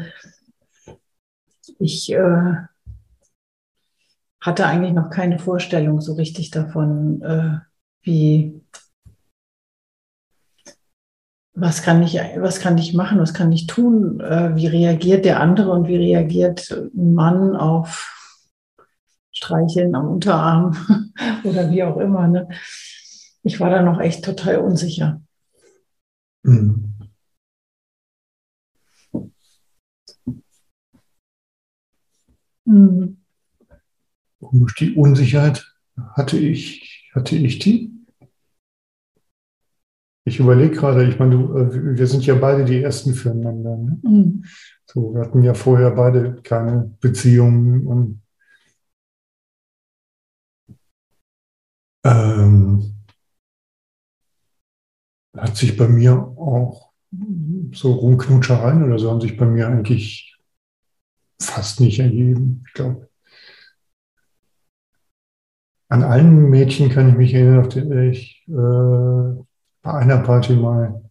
ich 1.79 2.11
äh, 2.11 2.53
hatte 4.41 4.65
eigentlich 4.65 4.93
noch 4.93 5.09
keine 5.09 5.37
Vorstellung 5.39 6.01
so 6.01 6.13
richtig 6.13 6.49
davon, 6.51 7.21
äh, 7.21 7.59
wie 8.01 8.61
was 11.55 11.83
kann 11.83 12.01
ich, 12.01 12.15
was 12.15 12.59
kann 12.59 12.77
ich 12.77 12.93
machen, 12.93 13.19
was 13.19 13.33
kann 13.33 13.51
ich 13.51 13.67
tun, 13.67 14.19
äh, 14.19 14.55
wie 14.55 14.67
reagiert 14.67 15.25
der 15.25 15.39
andere 15.39 15.71
und 15.71 15.87
wie 15.87 15.97
reagiert 15.97 16.71
ein 16.71 17.13
Mann 17.13 17.55
auf 17.55 18.09
Streicheln 19.31 19.95
am 19.95 20.07
Unterarm 20.09 20.75
oder 21.43 21.69
wie 21.71 21.83
auch 21.83 21.97
immer. 21.97 22.27
Ne? 22.27 22.47
Ich 23.43 23.59
war 23.59 23.69
da 23.69 23.81
noch 23.81 23.99
echt 23.99 24.25
total 24.25 24.57
unsicher. 24.57 25.21
Mhm. 26.43 26.93
Mhm. 32.65 33.17
Die 34.79 34.95
Unsicherheit 34.95 35.65
hatte 36.15 36.37
ich, 36.37 37.11
hatte 37.13 37.35
ich 37.35 37.59
die? 37.59 37.92
Ich 40.25 40.39
überlege 40.39 40.75
gerade, 40.75 41.05
ich 41.05 41.19
meine, 41.19 41.37
du, 41.37 41.57
äh, 41.57 41.97
wir 41.97 42.07
sind 42.07 42.25
ja 42.25 42.35
beide 42.35 42.63
die 42.63 42.81
Ersten 42.81 43.13
füreinander. 43.13 43.77
Ne? 43.77 43.99
Mhm. 44.03 44.45
So, 44.85 45.13
wir 45.13 45.21
hatten 45.21 45.43
ja 45.43 45.53
vorher 45.53 45.91
beide 45.91 46.41
keine 46.43 46.95
Beziehungen 47.01 47.85
und 47.87 48.21
ähm, 52.05 52.93
hat 55.35 55.57
sich 55.57 55.75
bei 55.75 55.87
mir 55.87 56.13
auch 56.13 56.91
so 57.73 57.93
Rumknutschereien 57.93 58.83
oder 58.83 58.99
so 58.99 59.11
haben 59.11 59.21
sich 59.21 59.37
bei 59.37 59.45
mir 59.45 59.67
eigentlich 59.67 60.37
fast 61.41 61.79
nicht 61.79 61.99
ergeben. 61.99 62.63
Ich 62.67 62.73
glaube, 62.73 63.09
an 65.89 66.03
allen 66.03 66.49
Mädchen 66.49 66.89
kann 66.89 67.09
ich 67.09 67.15
mich 67.15 67.33
erinnern, 67.33 67.59
auf 67.59 67.67
die 67.69 67.81
ich 68.09 68.45
äh, 68.47 69.43
bei 69.83 69.93
einer 69.93 70.17
Party 70.19 70.55
mal 70.55 71.03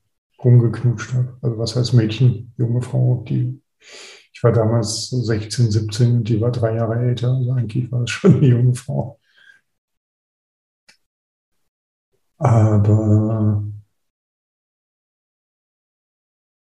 rumgeknutscht 0.43 1.15
habe. 1.15 1.39
Also 1.43 1.59
was 1.59 1.77
heißt 1.77 1.95
Mädchen, 1.95 2.53
junge 2.57 2.83
Frau, 2.83 3.25
die 3.29 3.63
ich 4.35 4.43
war 4.43 4.53
damals 4.53 5.11
16, 5.11 5.71
17 5.71 6.17
und 6.17 6.29
die 6.29 6.41
war 6.41 6.51
drei 6.51 6.75
Jahre 6.75 6.97
älter. 6.99 7.33
Also 7.33 7.53
eigentlich 7.53 7.93
war 7.93 8.03
es 8.03 8.11
schon 8.13 8.37
eine 8.37 8.47
junge 8.47 8.75
Frau. 8.75 9.21
Aber 12.39 13.63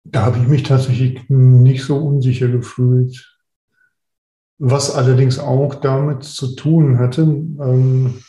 da 0.04 0.26
habe 0.26 0.38
ich 0.38 0.46
mich 0.46 0.62
tatsächlich 0.62 1.28
nicht 1.28 1.84
so 1.84 1.96
unsicher 1.96 2.48
gefühlt. 2.48 3.40
Was 4.58 4.94
allerdings 4.94 5.40
auch 5.40 5.74
damit 5.74 6.22
zu 6.22 6.54
tun 6.54 6.98
hatte, 6.98 7.22
ähm, 7.22 8.22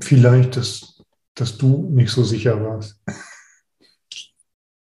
vielleicht, 0.00 0.56
dass 0.56 0.91
dass 1.34 1.58
du 1.58 1.88
nicht 1.90 2.10
so 2.10 2.24
sicher 2.24 2.62
warst? 2.62 3.00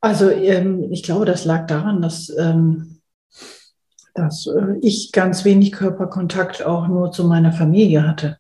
Also 0.01 0.31
ähm, 0.31 0.91
ich 0.91 1.05
glaube, 1.05 1.25
das 1.25 1.45
lag 1.45 1.67
daran, 1.69 2.03
dass, 2.03 2.29
ähm, 2.37 3.01
dass 4.15 4.49
äh, 4.49 4.77
ich 4.81 5.13
ganz 5.13 5.45
wenig 5.45 5.71
Körperkontakt 5.71 6.65
auch 6.65 6.89
nur 6.89 7.13
zu 7.13 7.25
meiner 7.25 7.53
Familie 7.53 8.07
hatte. 8.07 8.39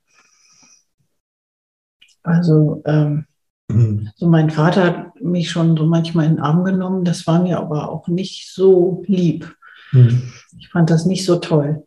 Also 2.25 2.83
ähm, 2.85 3.27
mhm. 3.69 4.11
so 4.17 4.27
mein 4.27 4.51
Vater 4.51 4.85
hat 4.85 5.21
mich 5.21 5.51
schon 5.51 5.77
so 5.77 5.87
manchmal 5.87 6.27
in 6.27 6.37
den 6.37 6.41
Arm 6.41 6.65
genommen, 6.65 7.05
das 7.05 7.27
war 7.27 7.43
mir 7.43 7.59
aber 7.59 7.91
auch 7.91 8.09
nicht 8.09 8.53
so 8.53 9.05
lieb. 9.07 9.57
Mhm. 9.93 10.33
Ich 10.59 10.69
fand 10.69 10.91
das 10.91 11.07
nicht 11.07 11.25
so 11.25 11.37
toll. 11.37 11.87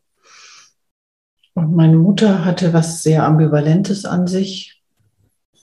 Und 1.54 1.76
meine 1.76 1.98
Mutter 1.98 2.44
hatte 2.46 2.74
was 2.74 3.02
sehr 3.02 3.26
Ambivalentes 3.26 4.06
an 4.06 4.28
sich. 4.28 4.75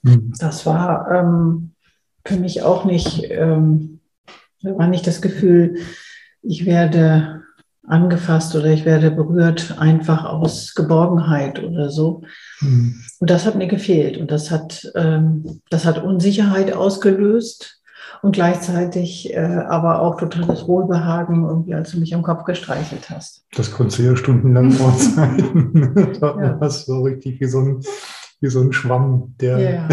Mhm. 0.02 0.32
Das 0.38 0.66
war 0.66 1.10
ähm, 1.10 1.72
für 2.24 2.36
mich 2.36 2.62
auch 2.62 2.84
nicht, 2.84 3.24
ähm, 3.30 4.00
war 4.62 4.88
nicht 4.88 5.06
das 5.06 5.22
Gefühl, 5.22 5.76
ich 6.42 6.66
werde 6.66 7.42
angefasst 7.86 8.54
oder 8.54 8.66
ich 8.66 8.84
werde 8.84 9.10
berührt, 9.10 9.76
einfach 9.78 10.24
aus 10.24 10.74
Geborgenheit 10.74 11.62
oder 11.62 11.90
so. 11.90 12.22
Mhm. 12.60 13.02
Und 13.18 13.30
das 13.30 13.44
hat 13.44 13.56
mir 13.56 13.66
gefehlt 13.66 14.18
und 14.18 14.30
das 14.30 14.50
hat, 14.50 14.90
ähm, 14.94 15.60
das 15.68 15.84
hat 15.84 16.02
Unsicherheit 16.02 16.72
ausgelöst 16.72 17.82
und 18.22 18.32
gleichzeitig 18.32 19.34
äh, 19.34 19.38
aber 19.38 20.00
auch 20.00 20.16
totales 20.16 20.68
Wohlbehagen, 20.68 21.44
irgendwie, 21.44 21.74
als 21.74 21.90
du 21.90 21.98
mich 21.98 22.14
am 22.14 22.22
Kopf 22.22 22.44
gestreichelt 22.44 23.10
hast. 23.10 23.44
Das 23.56 23.72
konntest 23.72 23.98
du 23.98 24.02
ja 24.04 24.16
stundenlang 24.16 24.80
aushalten. 24.80 26.14
da 26.20 26.36
ja. 26.40 26.60
warst 26.60 26.86
du 26.86 26.92
so 26.92 27.02
richtig 27.02 27.40
wie 27.40 27.46
so 27.46 27.60
ein 27.60 27.80
wie 28.42 28.50
so 28.50 28.60
ein 28.60 28.72
Schwamm, 28.72 29.34
der. 29.40 29.58
Ja, 29.58 29.88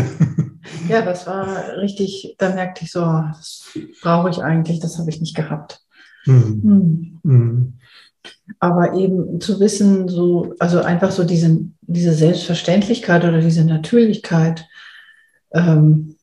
ja 0.89 1.01
das 1.03 1.27
war 1.27 1.77
richtig, 1.77 2.35
da 2.37 2.53
merkte 2.53 2.83
ich 2.83 2.91
so, 2.91 3.01
das 3.01 3.77
brauche 4.01 4.29
ich 4.29 4.43
eigentlich, 4.43 4.79
das 4.79 4.97
habe 4.97 5.09
ich 5.09 5.21
nicht 5.21 5.35
gehabt. 5.35 5.81
Mhm. 6.25 6.61
Mhm. 6.63 7.19
Mhm. 7.23 7.73
Aber 8.59 8.93
eben 8.95 9.39
zu 9.39 9.59
wissen, 9.59 10.09
so, 10.09 10.55
also 10.59 10.81
einfach 10.81 11.11
so 11.11 11.23
diese, 11.23 11.59
diese 11.81 12.13
Selbstverständlichkeit 12.13 13.23
oder 13.23 13.39
diese 13.39 13.63
Natürlichkeit, 13.63 14.67
ähm, 15.51 16.15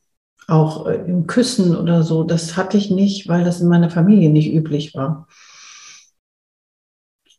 auch 0.47 0.85
äh, 0.85 0.95
im 0.95 1.27
Küssen 1.27 1.75
oder 1.75 2.03
so, 2.03 2.23
das 2.23 2.55
hatte 2.57 2.77
ich 2.77 2.91
nicht, 2.91 3.27
weil 3.27 3.43
das 3.43 3.61
in 3.61 3.67
meiner 3.67 3.89
Familie 3.89 4.29
nicht 4.29 4.53
üblich 4.53 4.93
war. 4.95 5.27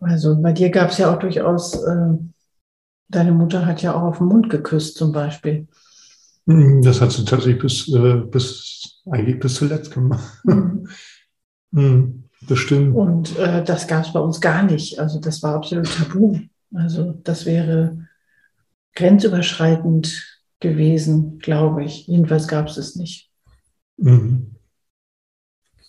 Also 0.01 0.41
bei 0.41 0.53
dir 0.53 0.71
gab 0.71 0.91
es 0.91 0.99
ja 0.99 1.13
auch 1.13 1.19
durchaus 1.19 1.75
äh, 1.75 2.15
Deine 3.09 3.33
Mutter 3.33 3.65
hat 3.67 3.83
ja 3.83 3.95
auch 3.95 4.03
auf 4.03 4.19
den 4.19 4.27
Mund 4.27 4.51
geküsst 4.51 4.97
zum 4.97 5.13
Beispiel. 5.13 5.67
Hm, 6.47 6.83
das 6.83 7.01
hat 7.01 7.13
sie 7.13 7.25
tatsächlich 7.25 7.61
bis, 7.61 7.89
äh, 7.89 8.23
bis, 8.31 9.03
eigentlich 9.11 9.39
bis 9.39 9.55
zuletzt 9.55 9.93
gemacht. 9.93 10.41
Mhm. 10.45 10.89
Hm, 11.71 12.25
das 12.49 12.61
stimmt. 12.61 12.97
Und 12.97 13.39
äh, 13.39 13.63
das 13.63 13.87
gab 13.87 14.03
es 14.03 14.15
bei 14.15 14.21
uns 14.21 14.41
gar 14.41 14.63
nicht. 14.63 14.99
Also 14.99 15.21
das 15.21 15.43
war 15.43 15.57
absolut 15.57 15.87
tabu. 15.95 16.39
Also 16.73 17.13
das 17.25 17.45
wäre 17.45 18.09
grenzüberschreitend 18.95 20.41
gewesen, 20.61 21.39
glaube 21.41 21.85
ich. 21.85 22.07
Jedenfalls 22.07 22.49
gab 22.49 22.69
es 22.69 22.79
es 22.79 22.97
nicht. 22.97 23.31
Mhm. 23.99 24.58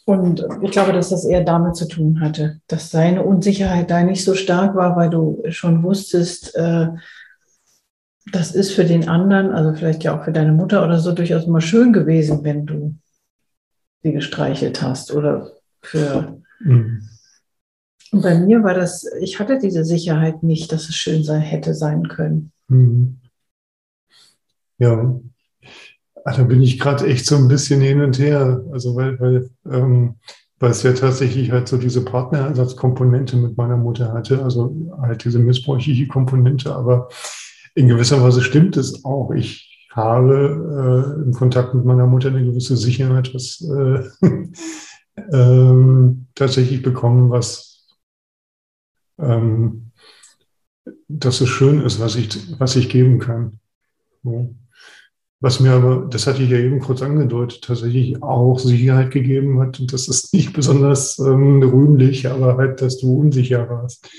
Und 0.09 0.43
ich 0.63 0.71
glaube, 0.71 0.91
dass 0.91 1.09
das 1.09 1.23
eher 1.23 1.43
damit 1.43 1.75
zu 1.75 1.87
tun 1.87 2.19
hatte, 2.19 2.61
dass 2.65 2.89
seine 2.89 3.21
Unsicherheit 3.21 3.91
da 3.91 4.01
nicht 4.01 4.25
so 4.25 4.33
stark 4.33 4.75
war, 4.75 4.95
weil 4.95 5.11
du 5.11 5.43
schon 5.49 5.83
wusstest, 5.83 6.55
äh, 6.55 6.87
das 8.31 8.55
ist 8.55 8.71
für 8.71 8.85
den 8.85 9.07
anderen, 9.07 9.51
also 9.51 9.71
vielleicht 9.75 10.03
ja 10.03 10.17
auch 10.17 10.25
für 10.25 10.31
deine 10.31 10.51
Mutter 10.51 10.83
oder 10.83 10.97
so, 10.97 11.11
durchaus 11.11 11.45
mal 11.45 11.61
schön 11.61 11.93
gewesen, 11.93 12.43
wenn 12.43 12.65
du 12.65 12.95
sie 14.01 14.11
gestreichelt 14.11 14.81
hast 14.81 15.13
oder 15.13 15.51
für. 15.83 16.41
Mhm. 16.59 17.07
Und 18.11 18.23
bei 18.23 18.33
mir 18.39 18.63
war 18.63 18.73
das, 18.73 19.05
ich 19.21 19.39
hatte 19.39 19.59
diese 19.59 19.85
Sicherheit 19.85 20.41
nicht, 20.41 20.71
dass 20.71 20.89
es 20.89 20.95
schön 20.95 21.23
sein 21.23 21.41
hätte 21.41 21.75
sein 21.75 22.07
können. 22.07 22.51
Mhm. 22.67 23.19
Ja, 24.79 25.19
Ach, 26.25 26.35
da 26.35 26.43
bin 26.43 26.61
ich 26.61 26.79
gerade 26.79 27.07
echt 27.07 27.25
so 27.25 27.35
ein 27.35 27.47
bisschen 27.47 27.81
hin 27.81 28.01
und 28.01 28.19
her. 28.19 28.63
Also 28.71 28.95
weil, 28.95 29.19
weil, 29.19 29.49
ähm, 29.69 30.15
weil 30.59 30.71
es 30.71 30.83
ja 30.83 30.93
tatsächlich 30.93 31.51
halt 31.51 31.67
so 31.67 31.77
diese 31.77 32.03
Partnerersatzkomponente 32.03 33.37
mit 33.37 33.57
meiner 33.57 33.77
Mutter 33.77 34.13
hatte, 34.13 34.43
also 34.43 34.75
halt 35.01 35.23
diese 35.23 35.39
missbräuchliche 35.39 36.07
Komponente, 36.07 36.75
aber 36.75 37.09
in 37.75 37.87
gewisser 37.87 38.21
Weise 38.21 38.41
stimmt 38.41 38.75
es 38.75 39.05
auch. 39.05 39.31
Ich 39.31 39.87
habe 39.91 41.15
äh, 41.17 41.23
im 41.23 41.33
Kontakt 41.33 41.73
mit 41.73 41.85
meiner 41.85 42.07
Mutter 42.07 42.29
eine 42.29 42.43
gewisse 42.43 42.75
Sicherheit, 42.75 43.33
was 43.33 43.61
äh, 43.61 44.09
äh, 45.15 46.15
tatsächlich 46.35 46.81
bekommen, 46.81 47.29
was 47.29 47.87
ähm, 49.19 49.91
dass 51.07 51.41
es 51.41 51.49
schön 51.49 51.81
ist, 51.81 51.99
was 51.99 52.15
ich, 52.15 52.59
was 52.59 52.75
ich 52.75 52.89
geben 52.89 53.19
kann. 53.19 53.59
Was 55.41 55.61
mir 55.61 55.71
aber, 55.71 56.07
das 56.09 56.27
hatte 56.27 56.43
ich 56.43 56.49
ja 56.49 56.57
eben 56.57 56.79
kurz 56.79 57.01
angedeutet, 57.01 57.63
tatsächlich 57.63 58.21
auch 58.21 58.59
Sicherheit 58.59 59.11
gegeben 59.11 59.59
hat. 59.61 59.79
Und 59.79 59.93
das 59.93 60.09
ist 60.09 60.33
nicht 60.33 60.51
besonders 60.51 61.17
ähm, 61.17 61.63
rühmlich, 61.63 62.27
aber 62.27 62.57
halt, 62.57 62.81
dass 62.81 62.97
du 62.97 63.19
unsicher 63.19 63.69
warst. 63.69 64.09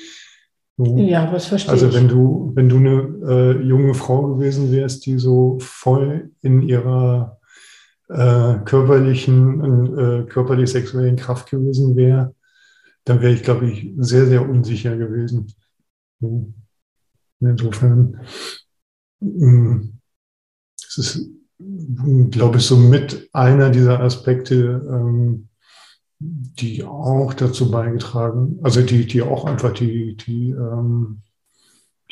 So. 0.79 0.97
Ja, 0.97 1.31
was 1.31 1.47
verstehe 1.47 1.73
Also 1.73 1.93
wenn 1.93 2.09
du, 2.09 2.53
wenn 2.55 2.71
du 2.71 2.77
eine 2.79 3.19
äh, 3.29 3.62
junge 3.62 3.93
Frau 3.93 4.35
gewesen 4.35 4.73
wärst, 4.73 5.05
die 5.05 5.19
so 5.19 5.59
voll 5.61 6.31
in 6.41 6.62
ihrer 6.62 7.39
äh, 8.09 8.55
körperlichen 8.65 9.99
äh, 9.99 10.23
körperlich-sexuellen 10.25 11.17
Kraft 11.17 11.50
gewesen 11.50 11.97
wäre, 11.97 12.35
dann 13.05 13.21
wäre 13.21 13.35
ich, 13.35 13.43
glaube 13.43 13.69
ich, 13.71 13.93
sehr, 13.99 14.25
sehr 14.25 14.49
unsicher 14.49 14.97
gewesen. 14.97 15.53
So. 16.19 16.50
Insofern. 17.41 18.21
Mh, 19.21 19.47
mm, 19.47 20.00
das 20.97 20.99
ist, 20.99 21.30
glaube 22.30 22.59
ich, 22.59 22.64
so 22.64 22.76
mit 22.76 23.28
einer 23.32 23.70
dieser 23.70 24.00
Aspekte, 24.00 24.87
ähm, 24.88 25.49
die 26.18 26.85
auch 26.85 27.32
dazu 27.32 27.70
beigetragen, 27.70 28.59
also 28.62 28.82
die, 28.82 29.06
die 29.06 29.23
auch 29.23 29.44
einfach 29.44 29.73
die, 29.73 30.16
die, 30.16 30.50
ähm, 30.50 31.23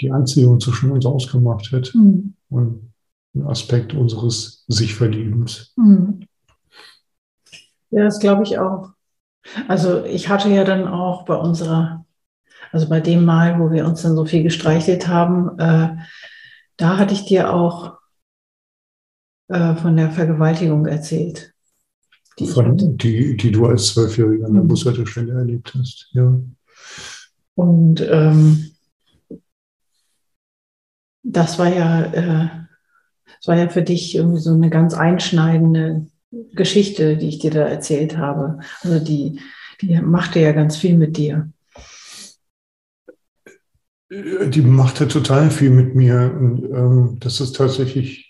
die 0.00 0.10
Anziehung 0.10 0.60
zwischen 0.60 0.90
uns 0.92 1.04
ausgemacht 1.04 1.72
hat. 1.72 1.92
Mhm. 1.94 2.34
Und 2.48 2.92
ein 3.34 3.46
Aspekt 3.46 3.94
unseres 3.94 4.64
Sich-Verliebens. 4.68 5.74
Mhm. 5.76 6.26
Ja, 7.90 8.04
das 8.04 8.20
glaube 8.20 8.44
ich 8.44 8.58
auch. 8.58 8.90
Also 9.66 10.04
ich 10.04 10.28
hatte 10.28 10.48
ja 10.50 10.64
dann 10.64 10.86
auch 10.86 11.24
bei 11.24 11.34
unserer, 11.34 12.06
also 12.70 12.88
bei 12.88 13.00
dem 13.00 13.24
Mal, 13.24 13.58
wo 13.58 13.70
wir 13.70 13.86
uns 13.86 14.02
dann 14.02 14.14
so 14.14 14.24
viel 14.24 14.42
gestreichelt 14.42 15.08
haben, 15.08 15.58
äh, 15.58 15.96
da 16.76 16.96
hatte 16.96 17.14
ich 17.14 17.24
dir 17.24 17.52
auch 17.52 17.97
äh, 19.48 19.74
von 19.76 19.96
der 19.96 20.10
Vergewaltigung 20.10 20.86
erzählt. 20.86 21.52
Die, 22.38 22.46
von, 22.46 22.96
die, 22.96 23.36
die 23.36 23.50
du 23.50 23.66
als 23.66 23.88
Zwölfjähriger 23.88 24.46
an 24.46 24.54
der 24.54 24.62
mhm. 24.62 24.68
Bushaltestelle 24.68 25.32
erlebt 25.32 25.74
hast, 25.76 26.08
ja. 26.12 26.40
Und 27.54 28.00
ähm, 28.08 28.70
das 31.24 31.58
war 31.58 31.74
ja, 31.74 32.04
äh, 32.04 32.48
das 33.26 33.48
war 33.48 33.56
ja 33.56 33.68
für 33.68 33.82
dich 33.82 34.14
irgendwie 34.14 34.40
so 34.40 34.52
eine 34.52 34.70
ganz 34.70 34.94
einschneidende 34.94 36.06
Geschichte, 36.52 37.16
die 37.16 37.28
ich 37.28 37.38
dir 37.38 37.50
da 37.50 37.66
erzählt 37.66 38.16
habe. 38.16 38.60
Also 38.82 39.00
die, 39.00 39.40
die 39.80 40.00
machte 40.00 40.40
ja 40.40 40.52
ganz 40.52 40.76
viel 40.76 40.96
mit 40.96 41.16
dir. 41.16 41.50
Die 44.10 44.62
machte 44.62 45.08
total 45.08 45.50
viel 45.50 45.70
mit 45.70 45.94
mir. 45.94 46.32
Und 46.38 46.64
ähm, 46.64 47.16
das 47.20 47.40
ist 47.40 47.56
tatsächlich 47.56 48.27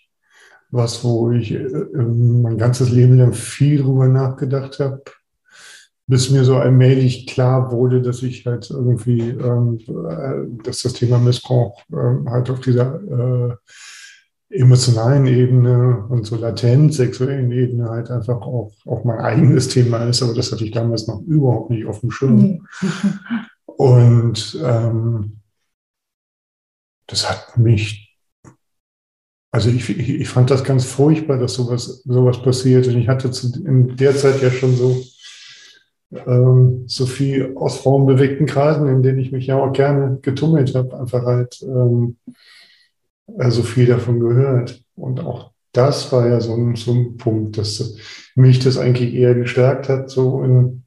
was, 0.71 1.03
wo 1.05 1.31
ich 1.31 1.53
äh, 1.53 1.69
mein 1.95 2.59
ganzes 2.59 2.91
Leben 2.91 3.19
lang 3.19 3.33
viel 3.33 3.83
drüber 3.83 4.09
nachgedacht 4.09 4.79
habe, 4.81 5.03
bis 6.07 6.31
mir 6.31 6.45
so 6.45 6.57
allmählich 6.57 7.27
klar 7.27 7.71
wurde, 7.71 8.03
dass 8.03 8.23
ich 8.23 8.47
halt 8.47 8.71
irgendwie, 8.71 9.31
ähm, 9.31 9.79
äh, 9.89 10.63
dass 10.65 10.83
das 10.83 10.95
Thema 10.95 11.19
Missbrauch 11.19 11.83
äh, 11.93 12.31
halt 12.31 12.51
auf 12.51 12.61
dieser 12.61 12.95
äh, 12.95 13.57
emotionalen 14.51 15.27
Ebene 15.27 16.07
und 16.09 16.25
so 16.25 16.37
latent 16.37 16.95
sexuellen 16.95 17.53
Ebene 17.53 17.91
halt 17.91 18.11
einfach 18.11 18.41
auch, 18.41 18.73
auch 18.87 19.05
mein 19.05 19.19
eigenes 19.19 19.69
Thema 19.69 19.99
ist, 20.05 20.23
aber 20.23 20.35
das 20.35 20.51
hatte 20.51 20.65
ich 20.65 20.71
damals 20.71 21.07
noch 21.07 21.21
überhaupt 21.23 21.71
nicht 21.71 21.87
auf 21.87 22.01
dem 22.01 22.11
Schirm. 22.11 22.67
Und 23.67 24.59
ähm, 24.65 25.41
das 27.07 27.29
hat 27.29 27.59
mich 27.59 28.08
also 29.51 29.71
ich, 29.71 29.89
ich, 29.89 30.21
ich, 30.21 30.29
fand 30.29 30.51
das 30.51 30.63
ganz 30.63 30.85
furchtbar, 30.85 31.39
dass 31.39 31.55
sowas, 31.55 32.03
sowas 32.05 32.43
passiert. 32.43 32.87
Und 32.87 32.99
ich 32.99 33.09
hatte 33.09 33.31
zu, 33.31 33.53
in 33.65 33.97
der 33.97 34.15
Zeit 34.15 34.43
ja 34.43 34.51
schon 34.51 34.77
so, 34.77 35.03
ähm, 36.27 36.85
so 36.87 37.07
viel 37.07 37.53
aus 37.57 37.79
frauenbewegten 37.79 38.47
Kreisen, 38.47 38.89
in 38.89 39.03
denen 39.03 39.19
ich 39.19 39.33
mich 39.33 39.47
ja 39.47 39.57
auch 39.57 39.73
gerne 39.73 40.19
getummelt 40.21 40.75
habe, 40.75 40.99
einfach 40.99 41.25
halt 41.25 41.63
ähm, 41.63 42.17
so 43.49 43.63
viel 43.63 43.87
davon 43.87 44.21
gehört. 44.21 44.83
Und 44.97 45.21
auch 45.21 45.53
das 45.73 46.13
war 46.13 46.29
ja 46.29 46.41
so 46.41 46.55
ein, 46.55 46.77
so 46.77 46.93
ein 46.93 47.17
Punkt, 47.17 47.57
dass 47.59 47.97
mich 48.35 48.59
das 48.59 48.79
eigentlich 48.79 49.15
eher 49.15 49.35
gestärkt 49.35 49.89
hat, 49.89 50.11
so 50.11 50.43
in, 50.43 50.85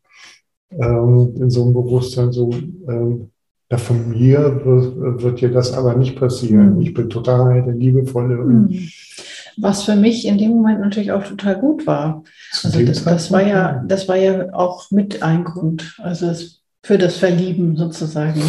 ähm, 0.71 1.33
in 1.37 1.49
so 1.49 1.63
einem 1.63 1.73
Bewusstsein, 1.73 2.31
so 2.31 2.51
ähm, 2.51 3.30
ja, 3.71 3.77
von 3.77 4.09
mir 4.09 4.61
wird, 4.65 5.39
dir 5.39 5.49
das 5.49 5.73
aber 5.73 5.95
nicht 5.95 6.17
passieren. 6.17 6.75
Mhm. 6.75 6.81
Ich 6.81 6.93
bin 6.93 7.09
total 7.09 7.63
der 7.63 7.73
liebevolle. 7.73 8.35
Mhm. 8.35 8.89
Was 9.57 9.83
für 9.83 9.95
mich 9.95 10.27
in 10.27 10.37
dem 10.37 10.51
Moment 10.51 10.81
natürlich 10.81 11.13
auch 11.13 11.23
total 11.23 11.55
gut 11.55 11.87
war. 11.87 12.23
Also 12.63 12.83
das, 12.83 13.05
das 13.05 13.31
war 13.31 13.45
ja, 13.45 13.83
das 13.87 14.09
war 14.09 14.17
ja 14.17 14.53
auch 14.53 14.91
mit 14.91 15.23
ein 15.23 15.45
Grund. 15.45 15.95
Also 15.99 16.27
das, 16.27 16.61
für 16.83 16.97
das 16.97 17.15
Verlieben 17.15 17.77
sozusagen. 17.77 18.41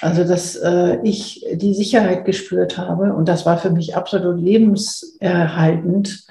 Also 0.00 0.22
dass 0.22 0.54
äh, 0.56 0.98
ich 1.02 1.44
die 1.54 1.74
Sicherheit 1.74 2.24
gespürt 2.24 2.78
habe 2.78 3.14
und 3.14 3.28
das 3.28 3.46
war 3.46 3.58
für 3.58 3.70
mich 3.70 3.96
absolut 3.96 4.40
lebenserhaltend, 4.40 6.26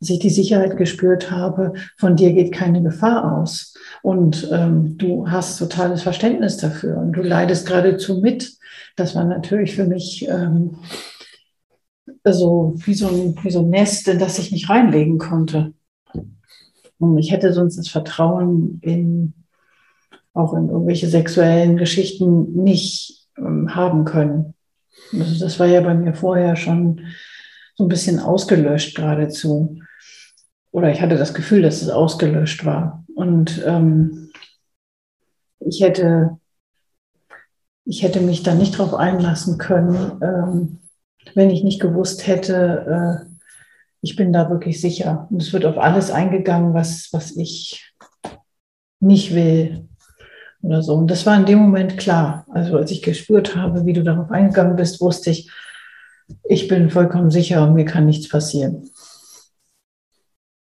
dass 0.00 0.10
ich 0.10 0.18
die 0.18 0.30
Sicherheit 0.30 0.76
gespürt 0.76 1.30
habe, 1.30 1.74
von 1.96 2.16
dir 2.16 2.32
geht 2.32 2.52
keine 2.52 2.82
Gefahr 2.82 3.38
aus. 3.38 3.74
Und 4.02 4.48
ähm, 4.52 4.96
du 4.98 5.28
hast 5.30 5.58
totales 5.58 6.02
Verständnis 6.02 6.56
dafür 6.56 6.98
und 6.98 7.12
du 7.12 7.22
leidest 7.22 7.66
geradezu 7.66 8.20
mit. 8.20 8.52
Das 8.96 9.14
war 9.14 9.24
natürlich 9.24 9.74
für 9.74 9.86
mich 9.86 10.28
ähm, 10.28 10.76
so 12.24 12.74
wie 12.84 12.94
so, 12.94 13.08
ein, 13.08 13.36
wie 13.42 13.50
so 13.50 13.60
ein 13.60 13.70
Nest, 13.70 14.08
in 14.08 14.18
das 14.18 14.38
ich 14.38 14.52
mich 14.52 14.68
reinlegen 14.68 15.18
konnte. 15.18 15.72
Und 16.98 17.18
ich 17.18 17.32
hätte 17.32 17.52
sonst 17.52 17.76
das 17.76 17.88
Vertrauen 17.88 18.78
in 18.82 19.34
auch 20.34 20.52
in 20.54 20.68
irgendwelche 20.68 21.08
sexuellen 21.08 21.76
Geschichten 21.76 22.52
nicht 22.62 23.28
ähm, 23.38 23.74
haben 23.74 24.04
können. 24.04 24.54
Also 25.12 25.44
das 25.44 25.58
war 25.60 25.66
ja 25.66 25.80
bei 25.80 25.94
mir 25.94 26.12
vorher 26.12 26.56
schon 26.56 27.00
so 27.76 27.84
ein 27.84 27.88
bisschen 27.88 28.18
ausgelöscht 28.18 28.96
geradezu. 28.96 29.78
Oder 30.74 30.90
ich 30.90 31.00
hatte 31.00 31.16
das 31.16 31.34
Gefühl, 31.34 31.62
dass 31.62 31.82
es 31.82 31.88
ausgelöscht 31.88 32.64
war. 32.64 33.04
Und 33.14 33.62
ähm, 33.64 34.32
ich 35.60 35.80
hätte, 35.80 36.40
ich 37.84 38.02
hätte 38.02 38.20
mich 38.20 38.42
da 38.42 38.56
nicht 38.56 38.76
drauf 38.76 38.92
einlassen 38.92 39.56
können, 39.56 40.20
ähm, 40.20 40.80
wenn 41.36 41.50
ich 41.50 41.62
nicht 41.62 41.80
gewusst 41.80 42.26
hätte, 42.26 43.24
äh, 43.24 43.34
ich 44.00 44.16
bin 44.16 44.32
da 44.32 44.50
wirklich 44.50 44.80
sicher. 44.80 45.28
Und 45.30 45.40
es 45.40 45.52
wird 45.52 45.64
auf 45.64 45.78
alles 45.78 46.10
eingegangen, 46.10 46.74
was, 46.74 47.08
was 47.12 47.36
ich 47.36 47.94
nicht 48.98 49.32
will 49.32 49.88
oder 50.60 50.82
so. 50.82 50.96
Und 50.96 51.08
das 51.08 51.24
war 51.24 51.36
in 51.36 51.46
dem 51.46 51.60
Moment 51.60 51.98
klar. 51.98 52.46
Also 52.50 52.78
als 52.78 52.90
ich 52.90 53.00
gespürt 53.00 53.54
habe, 53.54 53.86
wie 53.86 53.92
du 53.92 54.02
darauf 54.02 54.28
eingegangen 54.32 54.74
bist, 54.74 55.00
wusste 55.00 55.30
ich, 55.30 55.48
ich 56.42 56.66
bin 56.66 56.90
vollkommen 56.90 57.30
sicher 57.30 57.62
und 57.62 57.74
mir 57.74 57.84
kann 57.84 58.06
nichts 58.06 58.28
passieren. 58.28 58.90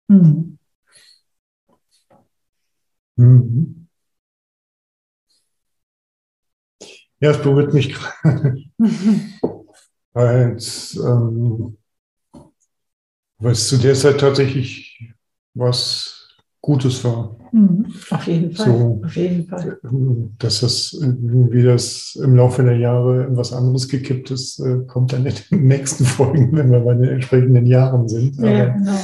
Hm. 0.09 0.57
Mhm. 3.17 3.87
Ja, 7.19 7.31
es 7.31 7.41
berührt 7.41 7.73
mich 7.73 7.93
gerade, 7.93 8.63
weil 10.13 10.55
es, 10.55 10.95
ähm, 10.95 11.77
weil 13.39 13.51
es 13.53 13.67
zu 13.67 13.77
der 13.77 13.95
Zeit 13.95 14.19
tatsächlich 14.19 15.03
was 15.55 16.27
Gutes 16.61 17.03
war. 17.03 17.37
Mhm. 17.51 17.85
Auf 18.11 18.27
jeden 18.27 18.51
Fall. 18.53 18.65
So, 18.65 19.01
Auf 19.03 19.15
jeden 19.15 19.47
Fall. 19.47 19.79
Dass 20.37 20.59
das, 20.59 20.97
wie 21.01 21.63
das 21.63 22.15
im 22.21 22.35
Laufe 22.35 22.63
der 22.63 22.77
Jahre 22.77 23.25
in 23.25 23.37
was 23.37 23.53
anderes 23.53 23.87
gekippt 23.87 24.31
ist, 24.31 24.59
äh, 24.59 24.79
kommt 24.85 25.13
dann 25.13 25.25
in 25.25 25.33
den 25.51 25.63
nächsten 25.67 26.05
Folgen, 26.05 26.55
wenn 26.55 26.71
wir 26.71 26.81
bei 26.81 26.93
den 26.93 27.05
entsprechenden 27.05 27.65
Jahren 27.65 28.07
sind. 28.07 28.37
Aber, 28.39 28.51
Ja, 28.51 28.69
genau. 28.69 28.99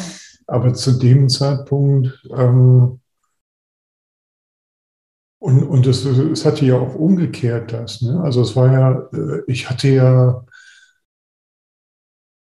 Aber 0.47 0.73
zu 0.73 0.93
dem 0.99 1.29
Zeitpunkt, 1.29 2.23
ähm, 2.35 2.99
und, 5.39 5.61
und 5.63 5.85
es, 5.87 6.05
es 6.05 6.45
hatte 6.45 6.65
ja 6.65 6.77
auch 6.77 6.95
umgekehrt 6.95 7.73
das. 7.73 8.01
Ne? 8.01 8.17
Also 8.21 8.41
es 8.41 8.55
war 8.55 8.71
ja, 8.71 9.09
äh, 9.11 9.41
ich 9.47 9.69
hatte 9.69 9.89
ja 9.89 10.45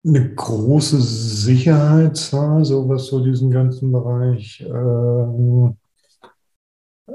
eine 0.06 0.34
große 0.34 1.00
Sicherheit 1.00 2.16
zwar, 2.16 2.64
so 2.64 2.88
was 2.88 3.06
so 3.06 3.24
diesen 3.24 3.50
ganzen 3.50 3.90
Bereich 3.90 4.60
ähm, 4.60 5.76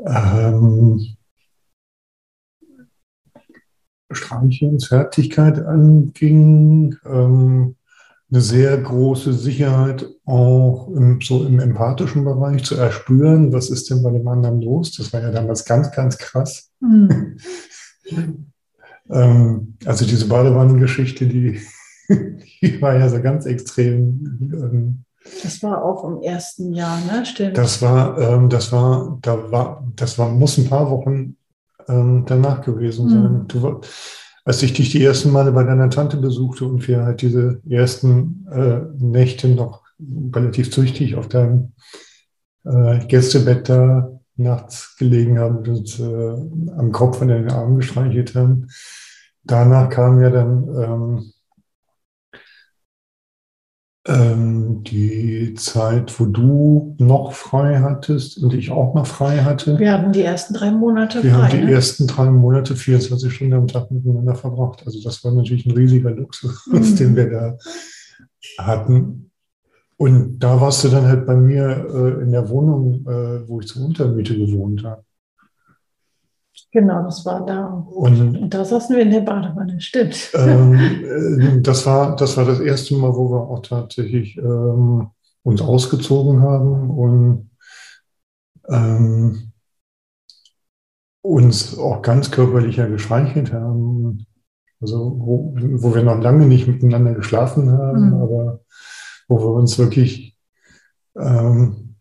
ähm, 0.05 1.17
Streichelfertigkeit 4.11 5.59
anging, 5.59 6.97
ähm, 7.05 7.75
eine 8.31 8.41
sehr 8.41 8.77
große 8.77 9.33
Sicherheit 9.33 10.05
auch 10.25 10.87
im, 10.89 11.19
so 11.21 11.45
im 11.45 11.59
empathischen 11.59 12.23
Bereich 12.23 12.63
zu 12.63 12.75
erspüren, 12.75 13.51
was 13.51 13.69
ist 13.69 13.89
denn 13.89 14.03
bei 14.03 14.11
dem 14.11 14.27
anderen 14.27 14.61
los. 14.61 14.91
Das 14.95 15.11
war 15.11 15.21
ja 15.21 15.31
damals 15.31 15.65
ganz, 15.65 15.91
ganz 15.91 16.17
krass. 16.17 16.69
Mhm. 16.79 17.37
Ähm, 19.11 19.75
also 19.85 20.05
diese 20.05 20.27
Badewannengeschichte, 20.27 21.25
die, 21.25 21.59
die 22.09 22.81
war 22.81 22.95
ja 22.95 23.09
so 23.09 23.21
ganz 23.21 23.45
extrem. 23.45 24.37
Ähm, 24.53 25.03
Das 25.41 25.63
war 25.63 25.83
auch 25.83 26.03
im 26.03 26.21
ersten 26.21 26.73
Jahr, 26.73 26.99
ne? 27.05 27.25
Stimmt. 27.25 27.57
das 27.57 27.81
war, 27.81 28.17
ähm, 28.19 28.49
das 28.49 28.71
war, 28.71 29.17
da 29.21 29.51
war, 29.51 29.87
das 29.95 30.17
war, 30.19 30.29
muss 30.29 30.57
ein 30.57 30.69
paar 30.69 30.89
Wochen 30.91 31.37
ähm, 31.87 32.23
danach 32.27 32.61
gewesen 32.61 33.09
sein. 33.09 33.33
Mhm. 33.33 33.47
Du, 33.47 33.81
als 34.49 34.63
ich 34.63 34.73
dich 34.73 34.89
die 34.89 35.03
ersten 35.03 35.29
Male 35.29 35.51
bei 35.51 35.63
deiner 35.63 35.91
Tante 35.91 36.17
besuchte 36.17 36.65
und 36.65 36.87
wir 36.87 37.03
halt 37.03 37.21
diese 37.21 37.61
ersten 37.69 38.47
äh, 38.51 38.79
Nächte 38.97 39.47
noch 39.47 39.83
relativ 40.33 40.71
züchtig 40.71 41.13
auf 41.13 41.27
deinem 41.27 41.73
äh, 42.65 42.97
Gästebett 43.05 43.69
da 43.69 44.09
nachts 44.37 44.95
gelegen 44.97 45.37
haben 45.37 45.57
und 45.57 45.67
uns 45.67 45.99
äh, 45.99 46.33
am 46.79 46.91
Kopf 46.91 47.21
und 47.21 47.29
in 47.29 47.43
den 47.43 47.51
Armen 47.51 47.75
gestreichelt 47.75 48.33
haben. 48.33 48.69
Danach 49.43 49.87
kam 49.89 50.19
ja 50.19 50.31
dann 50.31 50.67
ähm, 50.81 51.31
ähm, 54.09 54.83
die 54.83 55.53
Zeit, 55.55 56.19
wo 56.19 56.25
du 56.25 56.95
noch 56.97 57.33
frei 57.33 57.79
hattest 57.79 58.37
und 58.43 58.53
ich 58.53 58.71
auch 58.71 58.93
noch 58.95 59.05
frei 59.07 59.39
hatte. 59.43 59.77
Wir 59.79 59.93
hatten 59.93 60.11
die 60.11 60.23
ersten 60.23 60.53
drei 60.53 60.71
Monate 60.71 61.23
Wir 61.23 61.33
haben 61.33 61.49
frei. 61.49 61.57
die 61.57 61.65
ne? 61.65 61.71
ersten 61.71 62.07
drei 62.07 62.29
Monate 62.29 62.75
24 62.75 63.31
Stunden 63.33 63.53
am 63.53 63.67
Tag 63.67 63.91
miteinander 63.91 64.35
verbracht. 64.35 64.83
Also 64.85 64.99
das 65.03 65.23
war 65.23 65.31
natürlich 65.31 65.65
ein 65.65 65.71
riesiger 65.71 66.11
Luxus, 66.11 66.67
Mhm. 66.71 66.95
den 66.95 67.15
wir 67.15 67.29
da 67.29 67.57
hatten. 68.57 69.31
Und 69.97 70.39
da 70.39 70.59
warst 70.61 70.83
du 70.83 70.87
dann 70.87 71.05
halt 71.05 71.25
bei 71.25 71.35
mir 71.35 71.85
äh, 71.93 72.23
in 72.23 72.31
der 72.31 72.49
Wohnung, 72.49 73.05
äh, 73.05 73.47
wo 73.47 73.59
ich 73.59 73.67
zur 73.67 73.83
Untermiete 73.85 74.37
gewohnt 74.37 74.83
habe. 74.83 75.03
Genau, 76.71 77.03
das 77.03 77.25
war 77.25 77.45
da. 77.45 77.65
Und 77.67 78.37
Und 78.37 78.53
da 78.53 78.63
saßen 78.63 78.95
wir 78.95 79.03
in 79.03 79.11
der 79.11 79.21
Badewanne, 79.21 79.79
stimmt. 79.81 80.31
ähm, 80.35 80.75
äh, 81.55 81.61
das, 81.61 81.85
war, 81.85 82.15
das 82.15 82.37
war 82.37 82.45
das 82.45 82.59
erste 82.59 82.95
Mal, 82.95 83.13
wo 83.15 83.31
wir 83.31 83.41
auch 83.41 83.61
tatsächlich 83.61 84.37
ähm, 84.37 85.07
uns 85.43 85.61
ausgezogen 85.61 86.41
haben 86.41 86.89
und 86.91 87.49
ähm, 88.69 89.51
uns 91.21 91.77
auch 91.77 92.01
ganz 92.01 92.31
körperlicher 92.31 92.87
gestreichelt 92.87 93.51
haben. 93.51 94.25
Also 94.81 95.15
wo, 95.19 95.53
wo 95.57 95.93
wir 95.93 96.03
noch 96.03 96.19
lange 96.21 96.45
nicht 96.45 96.67
miteinander 96.67 97.13
geschlafen 97.13 97.71
haben, 97.71 98.07
Mhm. 98.09 98.13
aber 98.21 98.59
wo 99.27 99.39
wir 99.39 99.51
uns 99.53 99.77
wirklich 99.77 100.37
ähm, 101.17 101.95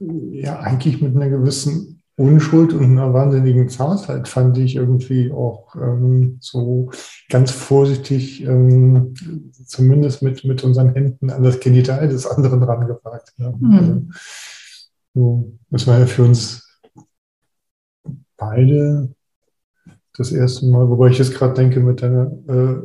ja 0.00 0.58
eigentlich 0.58 1.00
mit 1.00 1.14
einer 1.14 1.28
gewissen 1.28 2.01
Unschuld 2.22 2.72
und 2.72 2.84
einer 2.84 3.12
wahnsinnigen 3.12 3.68
Zartheit 3.68 4.28
fand 4.28 4.56
ich 4.58 4.76
irgendwie 4.76 5.32
auch 5.32 5.74
ähm, 5.74 6.38
so 6.40 6.90
ganz 7.28 7.50
vorsichtig, 7.50 8.44
ähm, 8.44 9.14
zumindest 9.66 10.22
mit, 10.22 10.44
mit 10.44 10.62
unseren 10.62 10.94
Händen 10.94 11.30
an 11.30 11.42
das 11.42 11.58
Genital 11.58 12.08
des 12.08 12.26
anderen 12.26 12.62
rangefragt 12.62 13.34
haben. 13.40 13.58
Mhm. 13.60 13.74
Also, 13.74 14.02
so, 15.14 15.52
das 15.70 15.86
war 15.86 15.98
ja 15.98 16.06
für 16.06 16.22
uns 16.22 16.80
beide 18.36 19.12
das 20.16 20.30
erste 20.30 20.66
Mal, 20.66 20.88
wobei 20.88 21.08
ich 21.08 21.18
jetzt 21.18 21.34
gerade 21.34 21.54
denke, 21.54 21.80
mit 21.80 22.02
deiner, 22.02 22.30
äh, 22.48 22.76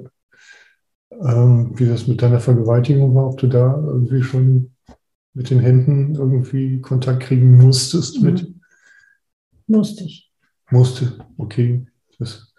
ähm, 1.21 1.71
wie 1.76 1.86
das 1.86 2.08
mit 2.08 2.21
deiner 2.21 2.39
Vergewaltigung 2.39 3.13
war, 3.15 3.28
ob 3.28 3.38
du 3.38 3.47
da 3.47 3.76
irgendwie 3.86 4.23
schon 4.23 4.71
mit 5.34 5.52
den 5.52 5.60
Händen 5.60 6.15
irgendwie 6.15 6.82
Kontakt 6.82 7.21
kriegen 7.21 7.58
musstest 7.58 8.19
Mhm. 8.19 8.26
mit, 8.26 8.57
Musste 9.67 10.03
ich. 10.06 10.32
musste, 10.71 11.17
okay. 11.38 11.86
Das 12.19 12.53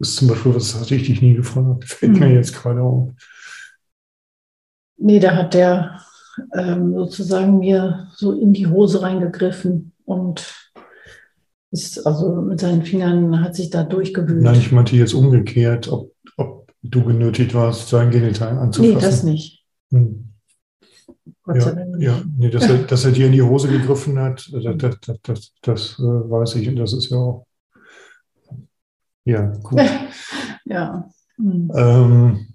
ist 0.00 0.16
zum 0.16 0.28
Beispiel 0.28 0.54
was, 0.54 0.72
das 0.72 0.80
hatte 0.82 0.94
ich 0.96 1.06
dich 1.06 1.22
nie 1.22 1.34
gefragt. 1.34 1.84
Fällt 1.88 2.12
Mhm. 2.12 2.18
mir 2.20 2.34
jetzt 2.34 2.54
gerade 2.54 2.80
auf. 2.82 3.10
Nee, 4.96 5.20
da 5.20 5.34
hat 5.36 5.54
der 5.54 6.00
ähm, 6.54 6.94
sozusagen 6.94 7.58
mir 7.58 8.08
so 8.14 8.32
in 8.32 8.52
die 8.52 8.66
Hose 8.66 9.02
reingegriffen 9.02 9.92
und 10.04 10.54
ist 11.70 12.06
also 12.06 12.40
mit 12.42 12.60
seinen 12.60 12.82
Fingern 12.84 13.40
hat 13.42 13.54
sich 13.54 13.70
da 13.70 13.82
durchgewühlt. 13.84 14.42
Nein, 14.42 14.58
ich 14.58 14.72
meinte 14.72 14.96
jetzt 14.96 15.14
umgekehrt, 15.14 15.88
ob, 15.88 16.14
ob 16.36 16.72
du 16.82 17.04
genötigt 17.04 17.54
warst, 17.54 17.88
sein 17.88 18.10
Genital 18.10 18.54
nee, 18.54 18.60
anzufassen. 18.60 19.00
das 19.00 19.22
nicht. 19.22 19.64
Hm. 19.90 20.27
Gott 21.48 21.76
Ja, 21.98 21.98
ja, 21.98 22.22
nee, 22.36 22.50
dass, 22.50 22.68
er, 22.68 22.78
dass 22.86 23.04
er 23.04 23.12
dir 23.12 23.26
in 23.26 23.32
die 23.32 23.42
Hose 23.42 23.68
gegriffen 23.68 24.18
hat, 24.18 24.48
das, 24.52 24.64
das, 24.76 25.00
das, 25.00 25.18
das, 25.22 25.52
das 25.62 25.98
äh, 25.98 26.02
weiß 26.02 26.56
ich 26.56 26.68
und 26.68 26.76
das 26.76 26.92
ist 26.92 27.10
ja 27.10 27.16
auch. 27.16 27.46
Ja, 29.24 29.52
gut. 29.62 29.80
ja. 30.64 31.08
Hm. 31.36 31.70
ähm, 31.74 32.46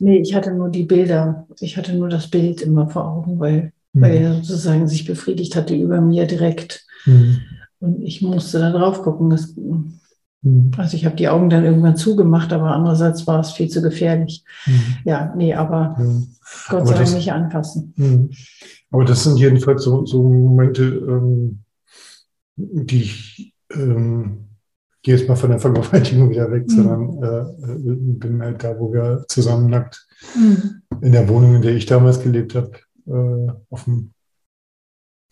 Nee, 0.00 0.18
ich 0.18 0.34
hatte 0.34 0.52
nur 0.52 0.70
die 0.70 0.84
Bilder. 0.84 1.46
Ich 1.60 1.76
hatte 1.76 1.94
nur 1.94 2.08
das 2.08 2.28
Bild 2.28 2.62
immer 2.62 2.88
vor 2.88 3.06
Augen, 3.06 3.38
weil, 3.38 3.72
hm, 3.92 4.02
weil 4.02 4.16
er 4.16 4.34
sozusagen 4.34 4.88
sich 4.88 5.04
befriedigt 5.06 5.56
hatte 5.56 5.74
über 5.74 6.00
mir 6.00 6.26
direkt. 6.26 6.84
hm, 7.04 7.40
Und 7.80 8.02
ich 8.02 8.22
musste 8.22 8.58
da 8.58 8.70
drauf 8.72 9.02
gucken. 9.02 9.30
Das, 9.30 9.54
also 10.76 10.96
ich 10.96 11.04
habe 11.06 11.16
die 11.16 11.28
Augen 11.28 11.48
dann 11.50 11.64
irgendwann 11.64 11.96
zugemacht, 11.96 12.52
aber 12.52 12.72
andererseits 12.72 13.26
war 13.26 13.40
es 13.40 13.52
viel 13.52 13.68
zu 13.68 13.80
gefährlich. 13.82 14.44
hm, 14.64 14.74
Ja, 15.04 15.32
nee, 15.36 15.54
aber 15.54 15.96
ja. 15.98 16.04
Gott 16.68 16.80
Aber 16.82 16.86
sei 16.88 16.94
Dank 17.04 17.14
nicht 17.14 17.32
anfassen. 17.32 17.94
Hm. 17.96 18.30
Aber 18.90 19.04
das 19.04 19.24
sind 19.24 19.38
jedenfalls 19.38 19.82
so, 19.84 20.04
so 20.06 20.22
Momente, 20.22 20.82
ähm, 20.84 21.60
die 22.56 23.02
ich 23.02 23.54
ähm, 23.72 24.48
gehe 25.02 25.16
jetzt 25.16 25.28
mal 25.28 25.36
von 25.36 25.50
der 25.50 25.58
Vergewaltigung 25.58 26.30
wieder 26.30 26.50
weg, 26.50 26.64
Mhm. 26.68 26.70
sondern 26.70 27.22
äh, 27.22 27.70
äh, 27.90 27.96
bin 27.96 28.40
halt 28.42 28.62
da, 28.62 28.78
wo 28.78 28.92
wir 28.92 29.24
zusammen 29.28 29.68
nackt 29.70 30.06
Hm. 30.34 30.82
in 31.00 31.12
der 31.12 31.28
Wohnung, 31.28 31.56
in 31.56 31.62
der 31.62 31.74
ich 31.74 31.86
damals 31.86 32.22
gelebt 32.22 32.54
habe, 32.54 32.70
äh, 33.06 33.52
auf 33.70 33.84
dem 33.84 34.12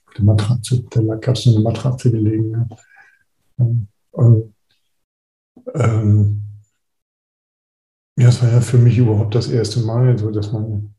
auf 0.07 0.15
der 0.15 0.25
Matratze, 0.25 0.85
da 0.91 1.01
gab 1.17 1.37
es 1.37 1.47
eine 1.47 1.61
Matratze 1.61 2.11
gelegen. 2.11 2.51
Ne? 3.57 3.87
Und 4.11 4.55
ähm, 5.75 6.43
ja, 8.17 8.29
es 8.29 8.43
war 8.43 8.51
ja 8.51 8.61
für 8.61 8.79
mich 8.79 8.99
überhaupt 8.99 9.35
das 9.35 9.49
erste 9.49 9.81
Mal, 9.81 10.19
so 10.19 10.31
dass 10.31 10.53
meine, 10.53 10.91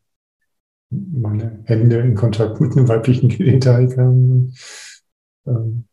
meine 0.90 1.62
Hände 1.64 2.00
in 2.00 2.14
Kontakt 2.14 2.60
mit 2.60 2.76
einem 2.76 2.88
weiblichen 2.88 3.28
Genital 3.30 3.88
kamen. 3.88 4.54
Ähm, 5.46 5.86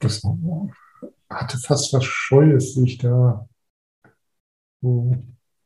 das 0.00 0.22
hatte 1.28 1.58
fast 1.58 1.92
was 1.92 2.04
Scheues, 2.04 2.74
sich 2.74 2.98
da 2.98 3.48
so 4.80 5.16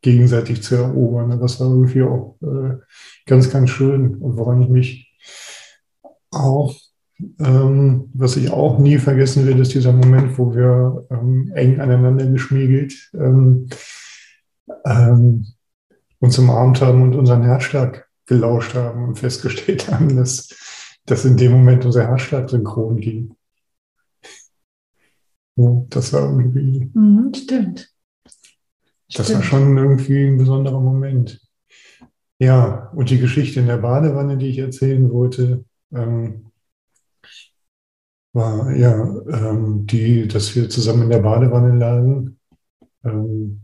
gegenseitig 0.01 0.63
zu 0.63 0.77
erobern. 0.77 1.39
Das 1.41 1.61
war 1.61 1.69
irgendwie 1.69 2.03
auch 2.03 2.37
äh, 2.43 2.79
ganz, 3.27 3.51
ganz 3.51 3.71
schön. 3.71 4.17
Und 4.17 4.37
woran 4.37 4.63
ich 4.63 4.69
mich 4.69 5.19
auch, 6.31 6.75
ähm, 7.39 8.11
was 8.15 8.37
ich 8.37 8.51
auch 8.51 8.79
nie 8.79 8.99
vergessen 8.99 9.47
werde, 9.47 9.63
ist 9.63 9.75
dieser 9.75 9.93
Moment, 9.93 10.39
wo 10.39 10.55
wir 10.55 11.07
ähm, 11.11 11.53
eng 11.55 11.81
aneinander 11.81 12.27
geschmiegelt 12.27 13.11
ähm, 13.15 13.69
ähm, 14.85 15.47
uns 16.21 16.39
umarmt 16.39 16.81
haben 16.81 17.03
und 17.03 17.15
unseren 17.17 17.43
Herzschlag 17.43 18.09
gelauscht 18.27 18.75
haben 18.75 19.05
und 19.05 19.19
festgestellt 19.19 19.89
haben, 19.91 20.17
dass, 20.17 20.49
dass 21.07 21.25
in 21.25 21.37
dem 21.37 21.53
Moment 21.53 21.85
unser 21.85 22.07
Herzschlag 22.07 22.49
synchron 22.51 22.97
ging. 22.97 23.35
So, 25.57 25.87
das 25.91 26.13
war 26.13 26.23
irgendwie 26.31 26.91
Mhm, 26.95 27.33
stimmt. 27.35 27.91
das 28.25 29.27
Stimmt. 29.27 29.31
war 29.39 29.43
schon 29.43 29.77
irgendwie 29.77 30.25
ein 30.27 30.39
besonderer 30.39 30.81
Moment. 30.81 31.41
Ja, 32.39 32.91
und 32.95 33.11
die 33.11 33.19
Geschichte 33.19 33.61
in 33.61 33.67
der 33.67 33.77
Badewanne, 33.77 34.37
die 34.39 34.47
ich 34.49 34.59
erzählen 34.59 35.11
wollte, 35.13 35.65
ähm, 35.95 36.47
war 38.33 38.75
ja, 38.75 38.95
ähm, 39.31 39.87
die, 39.87 40.27
dass 40.27 40.55
wir 40.57 40.69
zusammen 40.69 41.03
in 41.03 41.11
der 41.11 41.19
Badewanne 41.21 41.77
lagen. 41.77 42.39
Ähm, 43.05 43.63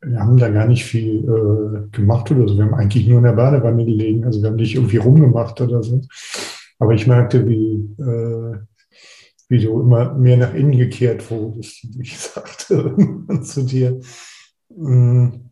wir 0.00 0.18
haben 0.18 0.36
da 0.36 0.50
gar 0.50 0.66
nicht 0.66 0.84
viel 0.84 1.24
äh, 1.24 1.96
gemacht 1.96 2.30
oder 2.30 2.48
so. 2.48 2.56
Wir 2.56 2.64
haben 2.64 2.74
eigentlich 2.74 3.06
nur 3.06 3.18
in 3.18 3.24
der 3.24 3.32
Badewanne 3.32 3.84
gelegen. 3.84 4.24
Also 4.24 4.42
wir 4.42 4.50
haben 4.50 4.56
nicht 4.56 4.74
irgendwie 4.74 4.96
rumgemacht 4.96 5.60
oder 5.60 5.82
so. 5.82 6.00
Aber 6.78 6.94
ich 6.94 7.06
merkte, 7.06 7.48
wie, 7.48 7.88
äh, 8.00 8.58
wie 9.48 9.60
du 9.60 9.80
immer 9.80 10.14
mehr 10.14 10.38
nach 10.38 10.54
innen 10.54 10.76
gekehrt 10.76 11.30
wurdest, 11.30 11.86
wie 11.96 12.02
ich 12.02 12.18
sagte 12.18 12.96
zu 13.42 13.62
dir. 13.62 14.00
Mm. 14.70 15.51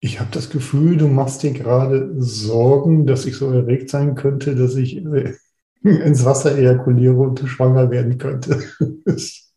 Ich 0.00 0.20
habe 0.20 0.30
das 0.32 0.50
Gefühl, 0.50 0.96
du 0.96 1.08
machst 1.08 1.42
dir 1.42 1.52
gerade 1.52 2.14
Sorgen, 2.18 3.06
dass 3.06 3.26
ich 3.26 3.36
so 3.36 3.50
erregt 3.50 3.90
sein 3.90 4.14
könnte, 4.14 4.54
dass 4.54 4.76
ich 4.76 4.96
äh, 5.04 5.34
ins 5.82 6.24
Wasser 6.24 6.56
ejakuliere 6.56 7.16
und 7.16 7.40
schwanger 7.40 7.90
werden 7.90 8.18
könnte. 8.18 8.62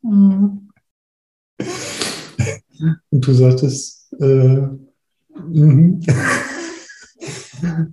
Mhm. 0.04 0.72
Und 3.12 3.28
du 3.28 3.34
sagtest, 3.34 4.12
äh, 4.20 4.68
mhm. 5.48 6.02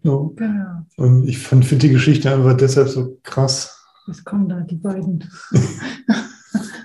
genau. 0.02 0.34
Und 0.96 1.28
ich 1.28 1.36
finde 1.38 1.76
die 1.76 1.90
Geschichte 1.90 2.32
einfach 2.32 2.56
deshalb 2.56 2.88
so 2.88 3.18
krass. 3.22 3.78
Was 4.06 4.24
kommen 4.24 4.48
da, 4.48 4.60
die 4.60 4.76
beiden? 4.76 5.22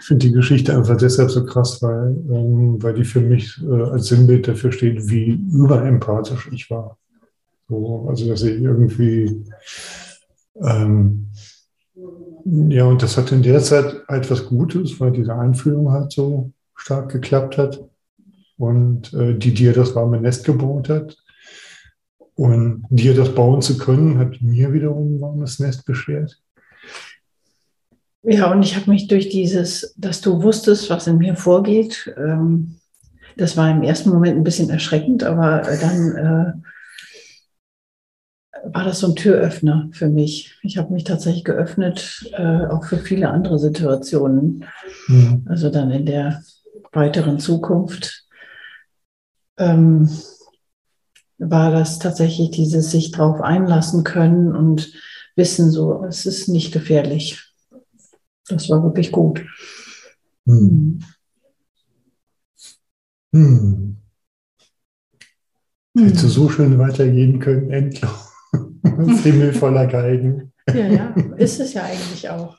Ich 0.03 0.07
finde 0.07 0.27
die 0.27 0.33
Geschichte 0.33 0.75
einfach 0.75 0.97
deshalb 0.97 1.31
so 1.31 1.45
krass, 1.45 1.81
weil, 1.81 2.09
ähm, 2.29 2.83
weil 2.83 2.93
die 2.93 3.05
für 3.05 3.21
mich 3.21 3.57
äh, 3.63 3.83
als 3.83 4.07
Sinnbild 4.07 4.45
dafür 4.49 4.73
steht, 4.73 5.09
wie 5.09 5.39
überempathisch 5.53 6.49
ich 6.51 6.69
war. 6.69 6.97
So, 7.69 8.07
also, 8.09 8.27
dass 8.27 8.43
ich 8.43 8.61
irgendwie, 8.61 9.45
ähm, 10.61 11.29
ja, 12.43 12.83
und 12.83 13.01
das 13.01 13.15
hat 13.15 13.31
in 13.31 13.43
der 13.43 13.61
Zeit 13.61 14.03
etwas 14.09 14.45
Gutes, 14.45 14.99
weil 14.99 15.13
diese 15.13 15.33
Einfühlung 15.35 15.89
halt 15.89 16.11
so 16.11 16.51
stark 16.75 17.09
geklappt 17.09 17.57
hat 17.57 17.81
und 18.57 19.13
äh, 19.13 19.37
die 19.37 19.53
dir 19.53 19.71
das 19.71 19.95
warme 19.95 20.19
Nest 20.19 20.43
gebaut 20.43 20.89
hat. 20.89 21.15
Und 22.35 22.83
dir 22.89 23.15
das 23.15 23.33
bauen 23.33 23.61
zu 23.61 23.77
können, 23.77 24.17
hat 24.17 24.41
mir 24.41 24.73
wiederum 24.73 25.15
ein 25.15 25.21
warmes 25.21 25.59
Nest 25.59 25.85
beschert. 25.85 26.42
Ja, 28.23 28.51
und 28.51 28.63
ich 28.63 28.75
habe 28.77 28.89
mich 28.89 29.07
durch 29.07 29.29
dieses, 29.29 29.93
dass 29.97 30.21
du 30.21 30.41
wusstest, 30.41 30.89
was 30.89 31.07
in 31.07 31.17
mir 31.17 31.35
vorgeht, 31.35 32.13
ähm, 32.17 32.79
das 33.35 33.57
war 33.57 33.69
im 33.69 33.83
ersten 33.83 34.09
Moment 34.09 34.37
ein 34.37 34.43
bisschen 34.43 34.69
erschreckend, 34.69 35.23
aber 35.23 35.61
dann 35.61 36.15
äh, 36.15 36.53
war 38.71 38.85
das 38.85 38.99
so 38.99 39.07
ein 39.07 39.15
Türöffner 39.15 39.89
für 39.91 40.07
mich. 40.07 40.57
Ich 40.61 40.77
habe 40.77 40.93
mich 40.93 41.03
tatsächlich 41.03 41.43
geöffnet, 41.43 42.29
äh, 42.33 42.65
auch 42.67 42.85
für 42.85 42.97
viele 42.97 43.29
andere 43.29 43.59
Situationen. 43.59 44.65
Mhm. 45.07 45.45
Also 45.49 45.69
dann 45.69 45.91
in 45.91 46.05
der 46.05 46.43
weiteren 46.93 47.39
Zukunft 47.39 48.25
ähm, 49.57 50.09
war 51.39 51.71
das 51.71 51.99
tatsächlich 51.99 52.51
dieses 52.51 52.91
sich 52.91 53.11
drauf 53.11 53.41
einlassen 53.41 54.03
können 54.03 54.55
und 54.55 54.93
wissen, 55.35 55.71
so, 55.71 56.05
es 56.05 56.25
ist 56.25 56.47
nicht 56.47 56.71
gefährlich. 56.71 57.52
Das 58.49 58.69
war 58.69 58.83
wirklich 58.83 59.11
gut. 59.11 59.45
Hm. 60.45 60.99
Hm. 63.33 63.97
Hm. 65.95 66.05
Hättest 66.05 66.23
du 66.23 66.27
so 66.27 66.49
schön 66.49 66.77
weitergehen 66.79 67.39
können, 67.39 67.69
endlich. 67.69 68.09
Himmel 69.23 69.53
voller 69.53 69.87
Geigen. 69.87 70.51
Ja, 70.73 70.87
ja, 70.87 71.15
ist 71.37 71.59
es 71.59 71.73
ja 71.73 71.83
eigentlich 71.83 72.29
auch. 72.29 72.57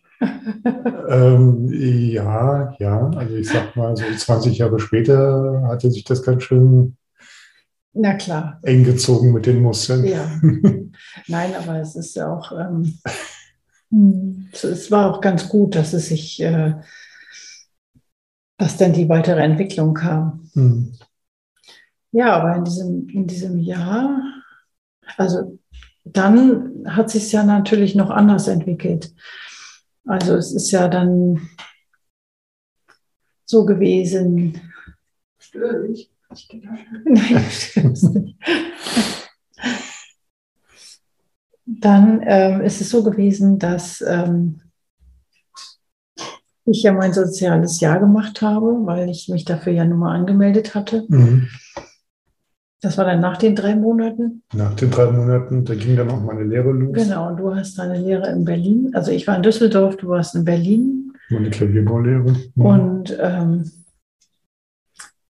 ähm, 1.08 1.68
ja, 1.70 2.74
ja, 2.78 3.10
also 3.10 3.34
ich 3.34 3.48
sag 3.48 3.76
mal, 3.76 3.96
so 3.96 4.04
20 4.04 4.58
Jahre 4.58 4.78
später 4.78 5.62
hatte 5.66 5.90
sich 5.90 6.04
das 6.04 6.22
ganz 6.22 6.44
schön 6.44 6.96
Na 7.92 8.14
klar. 8.14 8.60
eng 8.62 8.84
gezogen 8.84 9.32
mit 9.32 9.46
den 9.46 9.60
Muskeln. 9.60 10.04
Ja. 10.04 10.40
Nein, 11.28 11.54
aber 11.56 11.80
es 11.80 11.96
ist 11.96 12.14
ja 12.16 12.32
auch, 12.32 12.52
ähm, 12.52 12.84
hm, 12.84 12.98
es 14.52 14.90
war 14.90 15.10
auch 15.10 15.20
ganz 15.20 15.48
gut, 15.48 15.74
dass 15.74 15.92
es 15.92 16.08
sich, 16.08 16.40
äh, 16.40 16.74
dass 18.56 18.76
dann 18.76 18.92
die 18.92 19.08
weitere 19.08 19.40
Entwicklung 19.40 19.94
kam. 19.94 20.48
Hm. 20.54 20.92
Ja, 22.12 22.36
aber 22.36 22.56
in 22.56 22.64
diesem, 22.64 23.08
in 23.08 23.26
diesem 23.26 23.58
Jahr, 23.58 24.20
also 25.16 25.58
dann 26.04 26.84
hat 26.86 27.10
sich 27.10 27.32
ja 27.32 27.42
natürlich 27.42 27.94
noch 27.94 28.10
anders 28.10 28.46
entwickelt. 28.46 29.12
Also 30.06 30.36
es 30.36 30.52
ist 30.52 30.70
ja 30.70 30.88
dann 30.88 31.48
so 33.44 33.64
gewesen. 33.64 34.60
Störe 35.38 35.88
ich? 35.88 36.10
Nein, 37.04 37.44
störst 37.50 38.14
nicht. 38.14 38.36
Dann 41.80 42.22
ähm, 42.24 42.60
ist 42.60 42.80
es 42.80 42.90
so 42.90 43.02
gewesen, 43.02 43.58
dass 43.58 44.02
ähm, 44.06 44.60
ich 46.66 46.82
ja 46.82 46.92
mein 46.92 47.12
soziales 47.12 47.80
Jahr 47.80 48.00
gemacht 48.00 48.42
habe, 48.42 48.86
weil 48.86 49.08
ich 49.08 49.28
mich 49.28 49.44
dafür 49.44 49.72
ja 49.72 49.84
nun 49.84 49.98
mal 49.98 50.14
angemeldet 50.14 50.74
hatte. 50.74 51.04
Mhm. 51.08 51.48
Das 52.80 52.98
war 52.98 53.06
dann 53.06 53.20
nach 53.20 53.38
den 53.38 53.56
drei 53.56 53.74
Monaten? 53.76 54.42
Nach 54.52 54.74
den 54.74 54.90
drei 54.90 55.10
Monaten, 55.10 55.64
da 55.64 55.74
ging 55.74 55.96
dann 55.96 56.10
auch 56.10 56.20
meine 56.20 56.44
Lehre 56.44 56.70
los. 56.70 56.92
Genau, 56.92 57.28
und 57.28 57.38
du 57.38 57.54
hast 57.54 57.78
deine 57.78 57.98
Lehre 57.98 58.30
in 58.30 58.44
Berlin. 58.44 58.90
Also 58.92 59.10
ich 59.10 59.26
war 59.26 59.36
in 59.36 59.42
Düsseldorf, 59.42 59.96
du 59.96 60.08
warst 60.08 60.34
in 60.34 60.44
Berlin. 60.44 61.12
Meine 61.30 61.48
Klavierbaulehre. 61.48 62.36
Mhm. 62.54 62.64
Und 62.64 63.18
ähm, 63.18 63.70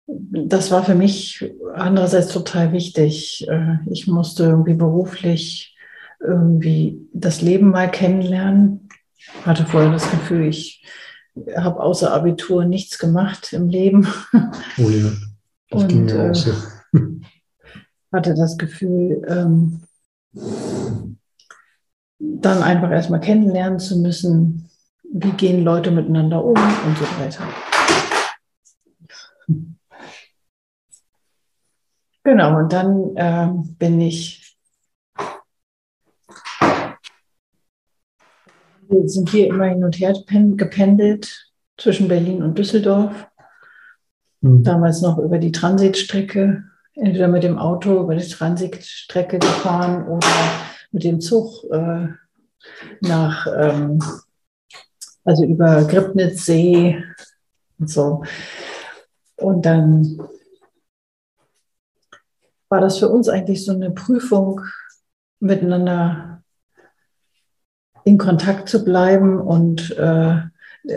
das 0.08 0.72
war 0.72 0.84
für 0.84 0.96
mich 0.96 1.54
andererseits 1.74 2.30
total 2.30 2.72
wichtig. 2.72 3.48
Äh, 3.48 3.78
ich 3.92 4.08
musste 4.08 4.44
irgendwie 4.46 4.74
beruflich 4.74 5.75
irgendwie 6.20 7.08
das 7.14 7.42
Leben 7.42 7.70
mal 7.72 7.90
kennenlernen. 7.90 8.90
Hatte 9.44 9.66
vorher 9.66 9.92
das 9.92 10.10
Gefühl, 10.10 10.48
ich 10.48 10.86
habe 11.56 11.82
außer 11.82 12.14
Abitur 12.14 12.66
nichts 12.66 12.98
gemacht 12.98 13.54
im 13.54 13.70
Leben. 13.70 14.08
Oh 14.78 14.90
ja, 14.90 15.12
das 15.70 15.82
und, 15.84 15.88
ging 15.88 16.06
mir 16.06 16.32
auch 16.32 16.36
so. 16.36 16.52
Äh, 16.52 17.00
hatte 18.12 18.34
das 18.34 18.58
Gefühl, 18.58 19.22
ähm, 19.28 19.82
dann 22.20 22.64
einfach 22.64 22.92
erstmal 22.92 23.20
kennenlernen 23.20 23.80
zu 23.80 23.98
müssen, 24.00 24.70
wie 25.12 25.32
gehen 25.32 25.64
Leute 25.64 25.92
miteinander 25.92 26.44
um 26.44 26.56
und 26.56 26.98
so 26.98 27.06
weiter. 27.20 27.44
Genau, 32.24 32.58
und 32.58 32.74
dann 32.74 33.16
äh, 33.16 33.50
bin 33.78 34.02
ich, 34.02 34.45
wir 38.90 39.10
sind 39.10 39.30
hier 39.30 39.48
immer 39.48 39.66
hin 39.66 39.84
und 39.84 40.00
her 40.00 40.14
gependelt 40.28 41.52
zwischen 41.78 42.08
Berlin 42.08 42.44
und 42.44 42.58
Düsseldorf. 42.58 43.28
Mhm. 44.42 44.64
Damals 44.64 45.02
noch 45.02 45.18
über 45.18 45.38
die 45.38 45.52
Transitstrecke 45.52 46.64
entweder 46.96 47.28
mit 47.28 47.44
dem 47.44 47.58
Auto 47.58 48.02
über 48.02 48.16
die 48.16 48.28
Transitstrecke 48.28 49.40
gefahren 49.40 50.08
oder 50.08 50.28
mit 50.92 51.04
dem 51.04 51.20
Zug 51.20 51.64
äh, 51.72 52.08
nach, 53.02 53.48
ähm, 53.48 54.02
also 55.24 55.44
über 55.44 55.84
Gribnitzsee 55.84 57.04
und 57.80 57.90
so. 57.90 58.24
Und 59.36 59.66
dann 59.66 60.20
war 62.70 62.82
das 62.82 62.98
für 62.98 63.10
uns 63.10 63.28
eigentlich 63.28 63.66
so 63.66 63.74
eine 63.74 63.92
Prüfung, 63.92 64.62
miteinander 65.40 66.35
in 68.06 68.18
Kontakt 68.18 68.70
zu 68.70 68.86
bleiben 68.86 69.40
und 69.42 69.98
äh, 69.98 70.38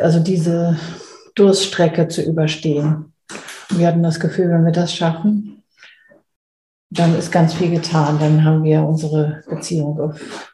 also 0.00 0.20
diese 0.20 0.78
Durststrecke 1.34 2.08
zu 2.08 2.22
überstehen. 2.22 3.12
wir 3.70 3.88
hatten 3.88 4.02
das 4.02 4.20
Gefühl, 4.20 4.50
wenn 4.50 4.64
wir 4.64 4.72
das 4.72 4.94
schaffen, 4.94 5.62
dann 6.90 7.16
ist 7.16 7.32
ganz 7.32 7.54
viel 7.54 7.70
getan. 7.70 8.18
Dann 8.18 8.44
haben 8.44 8.62
wir 8.62 8.82
unsere 8.82 9.42
Beziehung 9.48 9.98
auf 10.00 10.52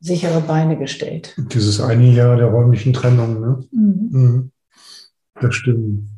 sichere 0.00 0.40
Beine 0.40 0.76
gestellt. 0.76 1.34
Dieses 1.36 1.80
eine 1.80 2.10
Jahr 2.10 2.36
der 2.36 2.46
räumlichen 2.46 2.92
Trennung, 2.92 3.40
ne? 3.40 3.64
Mhm. 3.70 4.08
Mhm. 4.10 4.52
Das 5.40 5.54
stimmt. 5.54 6.08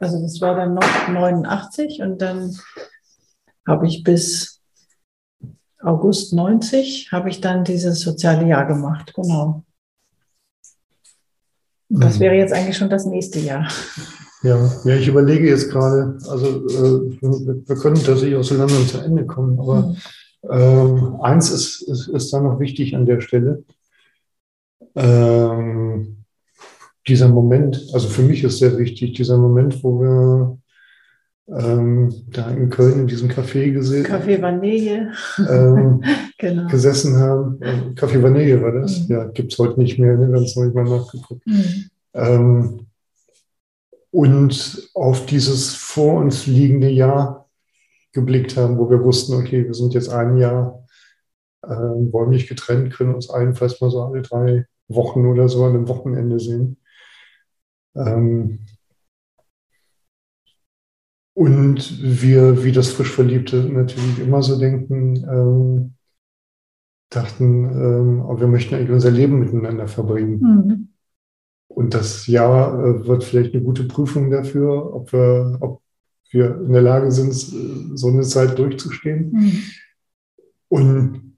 Also 0.00 0.20
das 0.20 0.40
war 0.40 0.54
dann 0.54 0.74
noch 0.74 1.08
89 1.08 2.02
und 2.02 2.20
dann 2.22 2.56
habe 3.66 3.86
ich 3.86 4.02
bis 4.02 4.57
August 5.80 6.32
90 6.32 7.12
habe 7.12 7.30
ich 7.30 7.40
dann 7.40 7.64
dieses 7.64 8.00
soziale 8.00 8.46
Jahr 8.46 8.66
gemacht, 8.66 9.12
genau. 9.14 9.62
Das 11.88 12.16
mhm. 12.16 12.20
wäre 12.20 12.34
jetzt 12.34 12.52
eigentlich 12.52 12.76
schon 12.76 12.90
das 12.90 13.06
nächste 13.06 13.38
Jahr. 13.38 13.68
Ja, 14.42 14.70
ja, 14.84 14.94
ich 14.94 15.08
überlege 15.08 15.48
jetzt 15.48 15.70
gerade, 15.70 16.18
also 16.28 16.46
äh, 16.46 17.20
wir, 17.20 17.62
wir 17.66 17.76
können 17.76 17.96
tatsächlich 17.96 18.36
auseinander 18.36 18.86
zu 18.86 18.98
Ende 18.98 19.26
kommen, 19.26 19.58
aber 19.58 19.82
mhm. 19.82 19.96
Ähm, 20.48 21.16
eins 21.20 21.50
ist, 21.50 21.82
ist, 21.82 22.08
ist 22.08 22.32
da 22.32 22.40
noch 22.40 22.60
wichtig 22.60 22.94
an 22.94 23.06
der 23.06 23.20
Stelle. 23.20 23.64
Ähm, 24.94 26.24
dieser 27.06 27.28
Moment, 27.28 27.88
also 27.92 28.08
für 28.08 28.22
mich 28.22 28.44
ist 28.44 28.58
sehr 28.58 28.78
wichtig, 28.78 29.14
dieser 29.14 29.38
Moment, 29.38 29.82
wo 29.82 30.00
wir 30.00 30.58
ähm, 31.48 32.12
da 32.28 32.50
in 32.50 32.68
Köln 32.70 33.00
in 33.00 33.06
diesem 33.06 33.30
Café 33.30 33.72
gesehen, 33.72 34.04
Kaffee 34.04 34.40
Vanille. 34.40 35.12
ähm, 35.38 36.02
Genau. 36.40 36.68
gesessen 36.68 37.16
haben. 37.16 37.58
Ähm, 37.62 37.94
Café 37.96 38.22
Vanille 38.22 38.62
war 38.62 38.70
das. 38.70 39.00
Mhm. 39.00 39.06
Ja, 39.08 39.24
gibt 39.24 39.52
es 39.52 39.58
heute 39.58 39.80
nicht 39.80 39.98
mehr, 39.98 40.16
ne? 40.16 40.30
ganz 40.30 40.54
neu 40.54 40.68
mal 40.68 40.84
nachgeguckt. 40.84 41.44
Mhm. 41.46 41.90
Ähm, 42.14 42.86
und 44.10 44.88
auf 44.94 45.26
dieses 45.26 45.74
vor 45.74 46.20
uns 46.20 46.46
liegende 46.46 46.88
Jahr 46.88 47.48
geblickt 48.12 48.56
haben, 48.56 48.78
wo 48.78 48.88
wir 48.88 49.02
wussten, 49.02 49.34
okay, 49.34 49.64
wir 49.66 49.74
sind 49.74 49.94
jetzt 49.94 50.08
ein 50.10 50.38
Jahr 50.38 50.86
ähm, 51.64 52.10
räumlich 52.12 52.48
getrennt, 52.48 52.94
können 52.94 53.14
uns 53.14 53.28
allenfalls 53.28 53.80
mal 53.80 53.90
so 53.90 54.02
alle 54.02 54.22
drei 54.22 54.66
Wochen 54.88 55.26
oder 55.26 55.48
so 55.48 55.64
an 55.64 55.74
einem 55.74 55.88
Wochenende 55.88 56.38
sehen. 56.38 56.78
Ähm, 57.96 58.60
und 61.38 62.02
wir, 62.02 62.64
wie 62.64 62.72
das 62.72 62.90
frisch 62.90 63.12
Verliebte 63.12 63.58
natürlich 63.58 64.18
immer 64.18 64.42
so 64.42 64.58
denken, 64.58 65.24
ähm, 65.30 65.94
dachten, 67.10 67.64
ähm, 67.64 68.20
aber 68.22 68.40
wir 68.40 68.46
möchten 68.48 68.74
eigentlich 68.74 68.90
unser 68.90 69.12
Leben 69.12 69.38
miteinander 69.38 69.86
verbringen. 69.86 70.40
Mhm. 70.40 70.88
Und 71.68 71.94
das 71.94 72.26
Jahr 72.26 72.84
äh, 72.84 73.06
wird 73.06 73.22
vielleicht 73.22 73.54
eine 73.54 73.62
gute 73.62 73.84
Prüfung 73.84 74.32
dafür, 74.32 74.92
ob 74.92 75.12
wir, 75.12 75.58
ob 75.60 75.80
wir 76.32 76.60
in 76.60 76.72
der 76.72 76.82
Lage 76.82 77.12
sind, 77.12 77.32
so 77.32 78.08
eine 78.08 78.22
Zeit 78.22 78.58
durchzustehen. 78.58 79.30
Mhm. 79.30 79.62
Und 80.66 81.36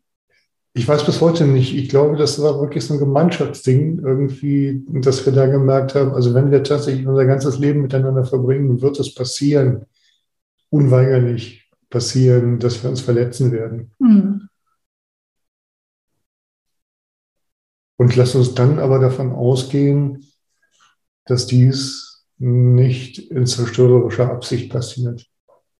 ich 0.73 0.89
weiß 0.89 1.05
bis 1.05 1.21
heute 1.21 1.45
nicht, 1.45 1.77
ich 1.77 1.91
glaube, 1.91 2.17
das 2.17 2.41
war 2.41 2.59
wirklich 2.59 2.87
so 2.87 2.95
ein 2.95 3.01
Gemeinschaftsding 3.01 4.01
irgendwie, 4.03 4.83
dass 5.03 5.27
wir 5.27 5.35
da 5.35 5.45
gemerkt 5.45 5.95
haben, 5.95 6.13
also 6.13 6.33
wenn 6.33 6.51
wir 6.51 6.63
tatsächlich 6.63 7.07
unser 7.07 7.27
ganzes 7.27 7.59
Leben 7.59 7.83
miteinander 7.83 8.25
verbringen, 8.25 8.81
wird 8.81 8.99
es 8.99 9.15
passieren, 9.15 9.85
unweigerlich 10.71 11.71
passieren, 11.91 12.59
dass 12.59 12.83
wir 12.83 12.91
uns 12.91 13.01
verletzen 13.01 13.53
werden. 13.53 13.93
Mhm. 13.99 14.49
Und 17.97 18.17
lass 18.17 18.35
uns 18.35 18.55
dann 18.55 18.79
aber 18.79 18.99
davon 18.99 19.33
ausgehen, 19.33 20.25
dass 21.27 21.47
dies 21.47 22.25
nicht 22.39 23.19
in 23.19 23.45
zerstörerischer 23.47 24.31
Absicht 24.31 24.73
passiert. 24.73 25.27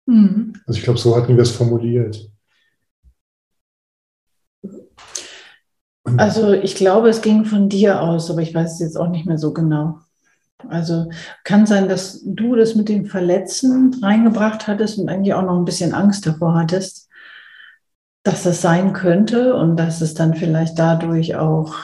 Mhm. 0.05 0.53
Also 0.67 0.77
ich 0.77 0.83
glaube, 0.83 0.99
so 0.99 1.15
hatten 1.15 1.35
wir 1.35 1.41
es 1.41 1.51
formuliert. 1.51 2.31
Also 6.03 6.53
ich 6.53 6.75
glaube, 6.75 7.09
es 7.09 7.21
ging 7.21 7.45
von 7.45 7.69
dir 7.69 8.01
aus, 8.01 8.29
aber 8.29 8.41
ich 8.41 8.53
weiß 8.53 8.73
es 8.73 8.79
jetzt 8.79 8.97
auch 8.97 9.09
nicht 9.09 9.25
mehr 9.25 9.37
so 9.37 9.53
genau. 9.53 9.99
Also 10.69 11.09
kann 11.43 11.65
sein, 11.65 11.89
dass 11.89 12.21
du 12.25 12.55
das 12.55 12.75
mit 12.75 12.89
dem 12.89 13.05
Verletzen 13.05 13.99
reingebracht 14.01 14.67
hattest 14.67 14.97
und 14.97 15.09
eigentlich 15.09 15.33
auch 15.33 15.43
noch 15.43 15.57
ein 15.57 15.65
bisschen 15.65 15.93
Angst 15.93 16.25
davor 16.25 16.55
hattest, 16.55 17.09
dass 18.23 18.43
das 18.43 18.61
sein 18.61 18.93
könnte 18.93 19.55
und 19.55 19.77
dass 19.77 20.01
es 20.01 20.13
dann 20.13 20.35
vielleicht 20.35 20.77
dadurch 20.77 21.35
auch 21.35 21.75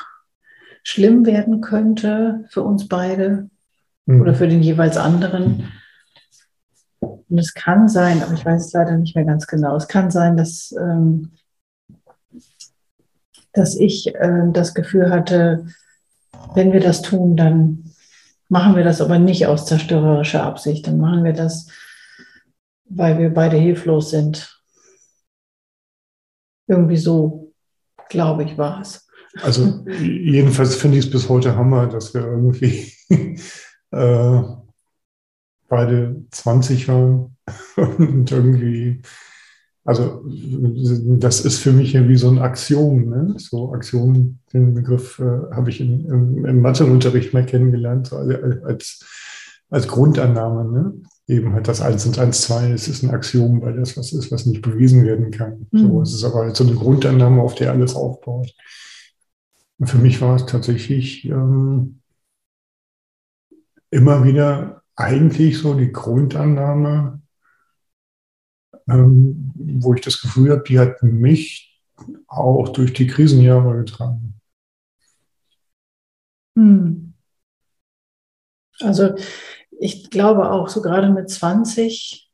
schlimm 0.84 1.26
werden 1.26 1.62
könnte 1.62 2.46
für 2.50 2.62
uns 2.62 2.88
beide 2.88 3.50
Mhm. 4.08 4.22
oder 4.22 4.34
für 4.34 4.48
den 4.48 4.64
jeweils 4.64 4.98
anderen. 4.98 5.72
Und 7.00 7.38
es 7.38 7.54
kann 7.54 7.88
sein, 7.88 8.24
aber 8.24 8.34
ich 8.34 8.46
weiß 8.46 8.66
es 8.66 8.74
leider 8.74 8.98
nicht 8.98 9.16
mehr 9.16 9.26
ganz 9.26 9.46
genau. 9.46 9.76
Es 9.76 9.88
kann 9.88 10.10
sein, 10.10 10.38
dass, 10.38 10.74
ähm, 10.80 11.34
dass 13.54 13.76
ich 13.76 14.16
äh, 14.16 14.44
das 14.52 14.74
Gefühl 14.74 15.12
hatte, 15.12 15.68
wenn 16.56 16.72
wir 16.72 16.80
das 16.80 17.02
tun, 17.02 17.36
dann 17.36 17.87
machen 18.50 18.76
wir 18.76 18.84
das 18.84 19.02
aber 19.02 19.20
nicht 19.20 19.48
aus 19.48 19.66
zerstörerischer 19.66 20.44
Absicht. 20.44 20.88
Dann 20.88 21.00
machen 21.00 21.24
wir 21.24 21.34
das, 21.34 21.68
weil 22.86 23.20
wir 23.20 23.34
beide 23.34 23.58
hilflos 23.58 24.10
sind. 24.12 24.62
Irgendwie 26.68 26.98
so, 26.98 27.54
glaube 28.10 28.44
ich, 28.44 28.58
war 28.58 28.82
es. 28.82 29.08
Also 29.42 29.86
jedenfalls 29.88 30.76
finde 30.76 30.98
ich 30.98 31.06
es 31.06 31.12
bis 31.12 31.30
heute 31.30 31.56
Hammer, 31.56 31.88
dass 31.88 32.14
wir 32.14 32.22
irgendwie 32.22 32.92
äh, 33.92 34.42
beide 35.68 36.26
20 36.32 36.88
waren 36.88 37.38
und 37.76 38.32
irgendwie, 38.32 39.02
also 39.88 40.22
das 40.26 41.46
ist 41.46 41.60
für 41.60 41.72
mich 41.72 41.94
ja 41.94 42.06
wie 42.10 42.18
so 42.18 42.30
ein 42.30 42.40
Axiom, 42.40 43.08
ne? 43.08 43.36
So 43.38 43.72
Axiom, 43.72 44.38
den 44.52 44.74
Begriff 44.74 45.18
äh, 45.20 45.24
habe 45.56 45.70
ich 45.70 45.80
in, 45.80 46.06
im, 46.06 46.46
im 46.46 46.62
Matheunterricht 46.62 47.34
mal 47.34 47.46
kennengelernt, 47.46 48.08
so 48.08 48.18
als, 48.18 49.06
als 49.70 49.88
Grundannahme, 49.88 50.70
ne? 50.70 50.94
Eben 51.30 51.54
halt 51.54 51.70
das 51.70 51.80
1 51.80 52.06
und 52.06 52.20
1, 52.20 52.42
2, 52.42 52.72
es 52.72 52.90
ist 52.90 53.04
ein 53.04 53.12
Axiom, 53.12 53.62
weil 53.62 53.78
das 53.78 53.96
was 53.96 54.12
ist, 54.12 54.30
was 54.30 54.46
nicht 54.46 54.62
bewiesen 54.62 55.06
werden 55.06 55.32
kann. 55.32 55.68
So, 55.72 55.88
Mhm. 55.88 56.02
es 56.02 56.14
ist 56.14 56.26
aber 56.26 56.40
halt 56.42 56.58
so 56.58 56.66
eine 56.66 56.76
Grundannahme, 56.76 57.42
auf 57.42 57.56
der 57.56 57.72
alles 57.72 57.96
aufbaut. 57.96 58.54
Und 59.80 59.88
für 59.88 60.00
mich 60.00 60.20
war 60.20 60.36
es 60.36 60.46
tatsächlich 60.46 61.24
ähm, 61.30 62.02
immer 63.90 64.26
wieder 64.26 64.82
eigentlich 64.98 65.60
so 65.60 65.76
die 65.76 65.94
Grundannahme, 65.94 67.22
ähm, 68.90 69.54
wo 69.56 69.94
ich 69.94 70.02
das 70.02 70.22
Gefühl 70.22 70.52
habe, 70.52 70.64
die 70.68 70.80
hat 70.80 71.02
mich 71.04 71.82
auch 72.28 72.70
durch 72.70 72.94
die 72.94 73.08
Krisenjahre 73.08 73.78
getragen. 73.78 74.40
Hm. 76.58 77.14
Also 78.80 79.16
ich 79.80 80.10
glaube 80.10 80.52
auch, 80.52 80.70
so 80.70 80.82
gerade 80.82 81.10
mit 81.10 81.30
20 81.30 82.28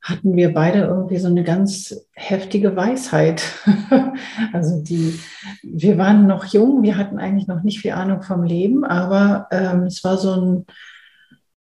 hatten 0.00 0.36
wir 0.36 0.54
beide 0.54 0.80
irgendwie 0.80 1.18
so 1.18 1.26
eine 1.26 1.44
ganz 1.44 2.06
heftige 2.12 2.76
Weisheit. 2.76 3.42
Also 4.52 4.82
die, 4.82 5.18
wir 5.62 5.98
waren 5.98 6.26
noch 6.26 6.44
jung, 6.46 6.82
wir 6.82 6.96
hatten 6.96 7.18
eigentlich 7.18 7.46
noch 7.46 7.62
nicht 7.62 7.80
viel 7.80 7.92
Ahnung 7.92 8.22
vom 8.22 8.42
Leben, 8.42 8.84
aber 8.84 9.48
ähm, 9.50 9.82
es 9.82 10.02
war 10.04 10.16
so 10.16 10.32
ein, 10.32 10.66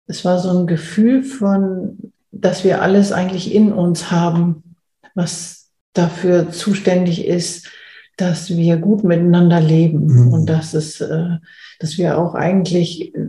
es 0.05 0.23
war 0.25 0.39
so 0.39 0.57
ein 0.57 0.67
Gefühl 0.67 1.23
von, 1.23 2.13
dass 2.41 2.63
wir 2.63 2.81
alles 2.81 3.11
eigentlich 3.11 3.53
in 3.53 3.71
uns 3.71 4.11
haben, 4.11 4.75
was 5.15 5.69
dafür 5.93 6.51
zuständig 6.51 7.25
ist, 7.25 7.69
dass 8.17 8.49
wir 8.49 8.77
gut 8.77 9.03
miteinander 9.03 9.59
leben 9.59 10.05
Mhm. 10.05 10.33
und 10.33 10.45
dass 10.47 10.73
es, 10.73 11.01
äh, 11.01 11.37
dass 11.79 11.97
wir 11.97 12.17
auch 12.17 12.33
eigentlich 12.35 13.13
äh, 13.15 13.27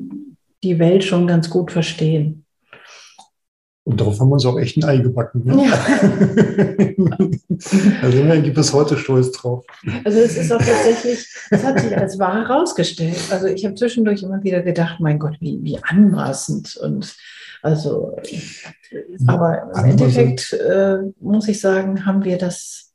die 0.63 0.79
Welt 0.79 1.05
schon 1.05 1.27
ganz 1.27 1.51
gut 1.51 1.71
verstehen. 1.71 2.45
Und 3.85 4.01
darauf 4.01 4.21
haben 4.21 4.29
wir 4.29 4.35
uns 4.35 4.45
auch 4.45 4.59
echt 4.59 4.77
ein 4.77 4.85
Ei 4.85 4.99
gebacken. 4.99 5.45
Ne? 5.45 5.65
Ja. 5.65 5.71
da 8.03 8.11
sind 8.11 8.27
wir 8.27 8.33
eigentlich 8.35 8.55
bis 8.55 8.73
heute 8.75 8.99
stolz 8.99 9.33
drauf. 9.33 9.65
Also 10.05 10.19
es 10.19 10.37
ist 10.37 10.53
auch 10.53 10.59
tatsächlich, 10.59 11.27
es 11.51 11.65
hat 11.65 11.81
sich 11.81 11.97
als 11.97 12.19
wahr 12.19 12.47
herausgestellt. 12.47 13.17
Also 13.31 13.47
ich 13.47 13.65
habe 13.65 13.77
zwischendurch 13.77 14.23
immer 14.23 14.43
wieder 14.43 14.61
gedacht, 14.61 15.01
mein 15.01 15.19
Gott, 15.19 15.37
wie, 15.41 15.59
wie 15.63 15.79
anmaßend 15.83 16.77
und 16.77 17.17
also, 17.63 18.17
aber 19.27 19.63
im 19.63 19.69
Anmaßend. 19.69 19.91
Endeffekt 19.91 20.53
äh, 20.53 20.99
muss 21.21 21.49
ich 21.49 21.61
sagen, 21.61 22.07
haben 22.07 22.25
wir 22.25 22.39
das, 22.39 22.95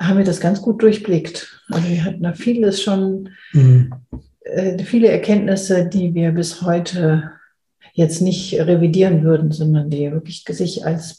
haben 0.00 0.18
wir 0.18 0.24
das 0.24 0.40
ganz 0.40 0.60
gut 0.62 0.82
durchblickt. 0.82 1.62
Also 1.70 1.88
wir 1.88 2.04
hatten 2.04 2.22
da 2.22 2.32
vieles 2.32 2.82
schon, 2.82 3.30
Mhm. 3.52 3.92
äh, 4.40 4.82
viele 4.84 5.08
Erkenntnisse, 5.08 5.86
die 5.86 6.14
wir 6.14 6.32
bis 6.32 6.62
heute 6.62 7.30
jetzt 7.92 8.20
nicht 8.20 8.54
revidieren 8.54 9.24
würden, 9.24 9.50
sondern 9.52 9.90
die 9.90 10.10
wirklich 10.12 10.44
sich 10.48 10.86
als, 10.86 11.18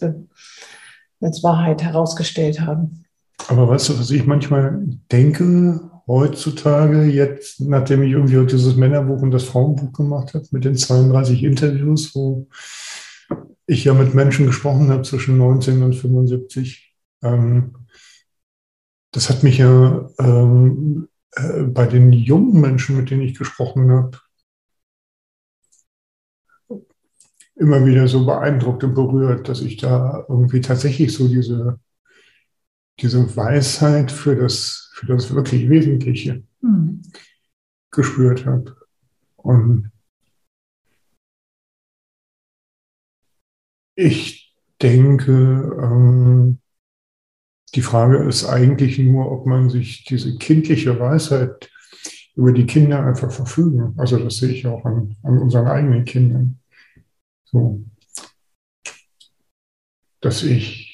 als 1.20 1.44
Wahrheit 1.44 1.84
herausgestellt 1.84 2.62
haben. 2.62 3.04
Aber 3.48 3.68
weißt 3.68 3.90
du, 3.90 4.00
was 4.00 4.12
ich 4.12 4.26
manchmal 4.26 4.84
denke 5.12 5.82
heutzutage, 6.12 7.04
jetzt, 7.04 7.62
nachdem 7.62 8.04
ich 8.04 8.12
irgendwie 8.12 8.46
dieses 8.46 8.76
Männerbuch 8.76 9.22
und 9.22 9.32
das 9.32 9.46
Frauenbuch 9.46 9.94
gemacht 9.94 10.34
habe, 10.34 10.46
mit 10.52 10.66
den 10.66 10.76
32 10.76 11.44
Interviews, 11.44 12.14
wo 12.14 12.48
ich 13.66 13.86
ja 13.86 13.94
mit 13.94 14.14
Menschen 14.14 14.46
gesprochen 14.46 14.90
habe 14.90 15.04
zwischen 15.04 15.38
19 15.38 15.82
und 15.82 15.94
75, 15.94 16.94
ähm, 17.24 17.76
das 19.12 19.30
hat 19.30 19.44
mich 19.44 19.60
ja 19.60 20.10
ähm, 20.20 21.08
äh, 21.36 21.64
bei 21.64 21.86
den 21.86 22.12
jungen 22.12 22.60
Menschen, 22.60 22.98
mit 22.98 23.10
denen 23.10 23.22
ich 23.22 23.38
gesprochen 23.38 23.90
habe, 23.92 24.18
immer 27.56 27.86
wieder 27.86 28.08
so 28.08 28.26
beeindruckt 28.26 28.84
und 28.84 28.96
berührt, 28.96 29.48
dass 29.48 29.62
ich 29.62 29.78
da 29.78 30.26
irgendwie 30.28 30.62
tatsächlich 30.62 31.14
so 31.14 31.28
diese, 31.28 31.80
diese 33.00 33.36
Weisheit 33.38 34.12
für 34.12 34.36
das, 34.36 34.81
für 35.02 35.08
das 35.08 35.34
wirklich 35.34 35.68
Wesentliche 35.68 36.44
Hm. 36.62 37.02
gespürt 37.90 38.46
habe. 38.46 38.78
Und 39.36 39.92
ich 43.96 44.56
denke, 44.80 45.32
ähm, 45.82 46.60
die 47.74 47.82
Frage 47.82 48.20
ist 48.26 48.46
eigentlich 48.46 49.00
nur, 49.00 49.32
ob 49.32 49.48
man 49.48 49.72
sich 49.72 50.06
diese 50.06 50.38
kindliche 50.38 51.00
Weisheit 51.00 51.72
über 52.36 52.52
die 52.52 52.68
Kinder 52.68 53.04
einfach 53.04 53.32
verfügen. 53.32 53.96
Also 53.98 54.20
das 54.20 54.38
sehe 54.38 54.50
ich 54.50 54.68
auch 54.68 54.86
an, 54.86 55.18
an 55.24 55.40
unseren 55.40 55.68
eigenen 55.68 56.06
Kindern. 56.06 56.60
So, 57.46 57.84
dass 60.20 60.44
ich 60.44 60.91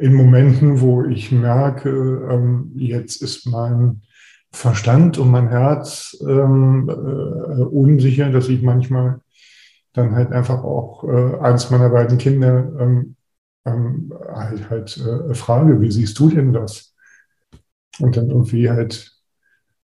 in 0.00 0.14
Momenten, 0.14 0.80
wo 0.80 1.04
ich 1.04 1.30
merke, 1.30 1.90
ähm, 2.30 2.72
jetzt 2.74 3.20
ist 3.22 3.46
mein 3.46 4.00
Verstand 4.50 5.18
und 5.18 5.30
mein 5.30 5.48
Herz 5.48 6.16
ähm, 6.26 6.88
äh, 6.88 7.62
unsicher, 7.62 8.30
dass 8.30 8.48
ich 8.48 8.62
manchmal 8.62 9.20
dann 9.92 10.14
halt 10.14 10.32
einfach 10.32 10.64
auch 10.64 11.04
äh, 11.04 11.38
eins 11.40 11.70
meiner 11.70 11.90
beiden 11.90 12.16
Kinder 12.16 12.72
ähm, 12.80 13.16
halt, 13.66 14.70
halt 14.70 14.96
äh, 14.96 15.34
frage, 15.34 15.80
wie 15.82 15.90
siehst 15.90 16.18
du 16.18 16.30
denn 16.30 16.54
das? 16.54 16.94
Und 17.98 18.16
dann 18.16 18.30
irgendwie 18.30 18.70
halt 18.70 19.12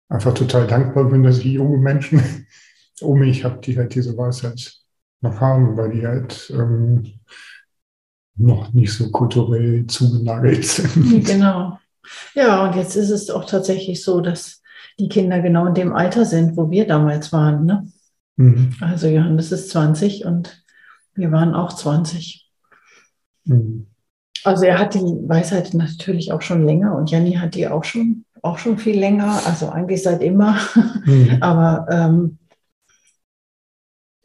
einfach 0.08 0.34
total 0.34 0.66
dankbar 0.66 1.04
bin, 1.04 1.22
dass 1.22 1.38
ich 1.38 1.44
junge 1.44 1.78
Menschen 1.78 2.20
um 3.00 3.20
mich 3.20 3.44
habe, 3.44 3.60
die 3.60 3.78
halt 3.78 3.94
diese 3.94 4.16
Weisheit 4.16 4.78
noch 5.20 5.40
haben, 5.40 5.76
weil 5.76 5.90
die 5.92 6.04
halt 6.04 6.52
ähm, 6.54 7.20
noch 8.36 8.72
nicht 8.72 8.92
so 8.92 9.10
kulturell 9.10 9.86
zugenagelt 9.86 10.64
sind. 10.64 11.24
Genau. 11.26 11.78
Ja, 12.34 12.66
und 12.66 12.76
jetzt 12.76 12.96
ist 12.96 13.10
es 13.10 13.30
auch 13.30 13.44
tatsächlich 13.44 14.02
so, 14.02 14.20
dass 14.20 14.62
die 14.98 15.08
Kinder 15.08 15.40
genau 15.40 15.66
in 15.66 15.74
dem 15.74 15.92
Alter 15.92 16.24
sind, 16.24 16.56
wo 16.56 16.70
wir 16.70 16.86
damals 16.86 17.32
waren. 17.32 17.64
Ne? 17.64 17.86
Mhm. 18.36 18.74
Also 18.80 19.06
Johannes 19.06 19.52
ist 19.52 19.70
20 19.70 20.24
und 20.24 20.62
wir 21.14 21.30
waren 21.30 21.54
auch 21.54 21.72
20. 21.72 22.50
Mhm. 23.44 23.86
Also 24.44 24.64
er 24.64 24.78
hat 24.78 24.94
die 24.94 24.98
Weisheit 25.00 25.72
natürlich 25.74 26.32
auch 26.32 26.42
schon 26.42 26.66
länger 26.66 26.96
und 26.96 27.10
Janni 27.10 27.34
hat 27.34 27.54
die 27.54 27.68
auch 27.68 27.84
schon, 27.84 28.24
auch 28.42 28.58
schon 28.58 28.78
viel 28.78 28.98
länger, 28.98 29.40
also 29.46 29.68
eigentlich 29.68 30.02
seit 30.02 30.22
immer. 30.22 30.58
Mhm. 31.04 31.38
Aber 31.40 31.86
ähm, 31.90 32.38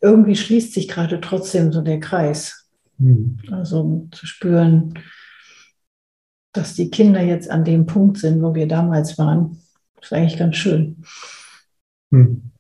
irgendwie 0.02 0.36
schließt 0.36 0.74
sich 0.74 0.88
gerade 0.88 1.22
trotzdem 1.22 1.72
so 1.72 1.82
der 1.82 2.00
Kreis. 2.00 2.67
Mhm. 2.98 3.40
Also 3.52 4.08
zu 4.12 4.26
spüren, 4.26 4.94
dass 6.54 6.74
die 6.76 6.90
Kinder 6.90 7.22
jetzt 7.22 7.50
an 7.50 7.64
dem 7.64 7.86
Punkt 7.86 8.18
sind, 8.18 8.42
wo 8.42 8.56
wir 8.56 8.68
damals 8.68 9.18
waren, 9.18 9.62
ist 10.02 10.14
eigentlich 10.14 10.38
ganz 10.38 10.56
schön. 10.56 11.04
Mhm. 12.10 12.52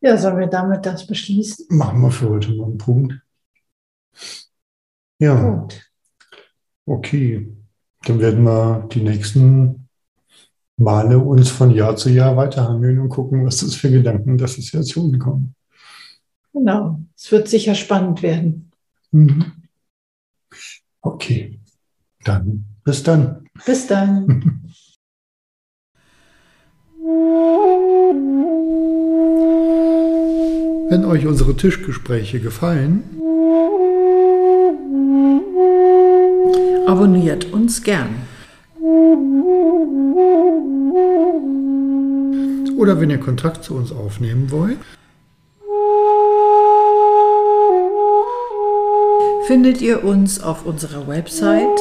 Ja, 0.00 0.16
sollen 0.16 0.38
wir 0.38 0.48
damit 0.48 0.84
das 0.84 1.06
beschließen? 1.06 1.66
Machen 1.70 2.00
wir 2.02 2.10
für 2.10 2.28
heute 2.28 2.52
mal 2.54 2.64
einen 2.64 2.78
Punkt. 2.78 3.20
Ja. 5.20 5.40
Gut. 5.40 5.90
Okay. 6.86 7.56
Dann 8.04 8.18
werden 8.18 8.42
wir 8.42 8.88
die 8.92 9.02
nächsten 9.02 9.88
Male 10.76 11.18
uns 11.18 11.50
von 11.50 11.70
Jahr 11.70 11.94
zu 11.94 12.10
Jahr 12.10 12.36
weiterhandeln 12.36 12.98
und 12.98 13.10
gucken, 13.10 13.46
was 13.46 13.58
das 13.58 13.76
für 13.76 13.90
Gedanken, 13.90 14.42
Assoziationen 14.42 15.20
kommen. 15.20 15.54
Genau. 16.52 17.00
Es 17.16 17.32
wird 17.32 17.48
sicher 17.48 17.74
spannend 17.74 18.22
werden. 18.22 18.70
Mhm. 19.10 19.52
Okay. 21.00 21.58
Dann 22.24 22.64
bis 22.84 23.02
dann. 23.02 23.46
Bis 23.64 23.86
dann. 23.86 24.62
Wenn 30.88 31.04
euch 31.06 31.26
unsere 31.26 31.56
Tischgespräche 31.56 32.38
gefallen, 32.38 33.02
abonniert 36.86 37.50
uns 37.52 37.82
gern. 37.82 38.10
Oder 42.76 43.00
wenn 43.00 43.10
ihr 43.10 43.20
Kontakt 43.20 43.64
zu 43.64 43.74
uns 43.74 43.90
aufnehmen 43.90 44.50
wollt, 44.50 44.78
findet 49.46 49.82
ihr 49.82 50.04
uns 50.04 50.42
auf 50.42 50.66
unserer 50.66 51.08
Website 51.08 51.80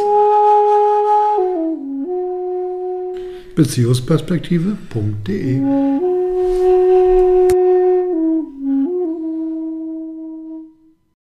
beziehungsperspektive.de. 3.56 6.11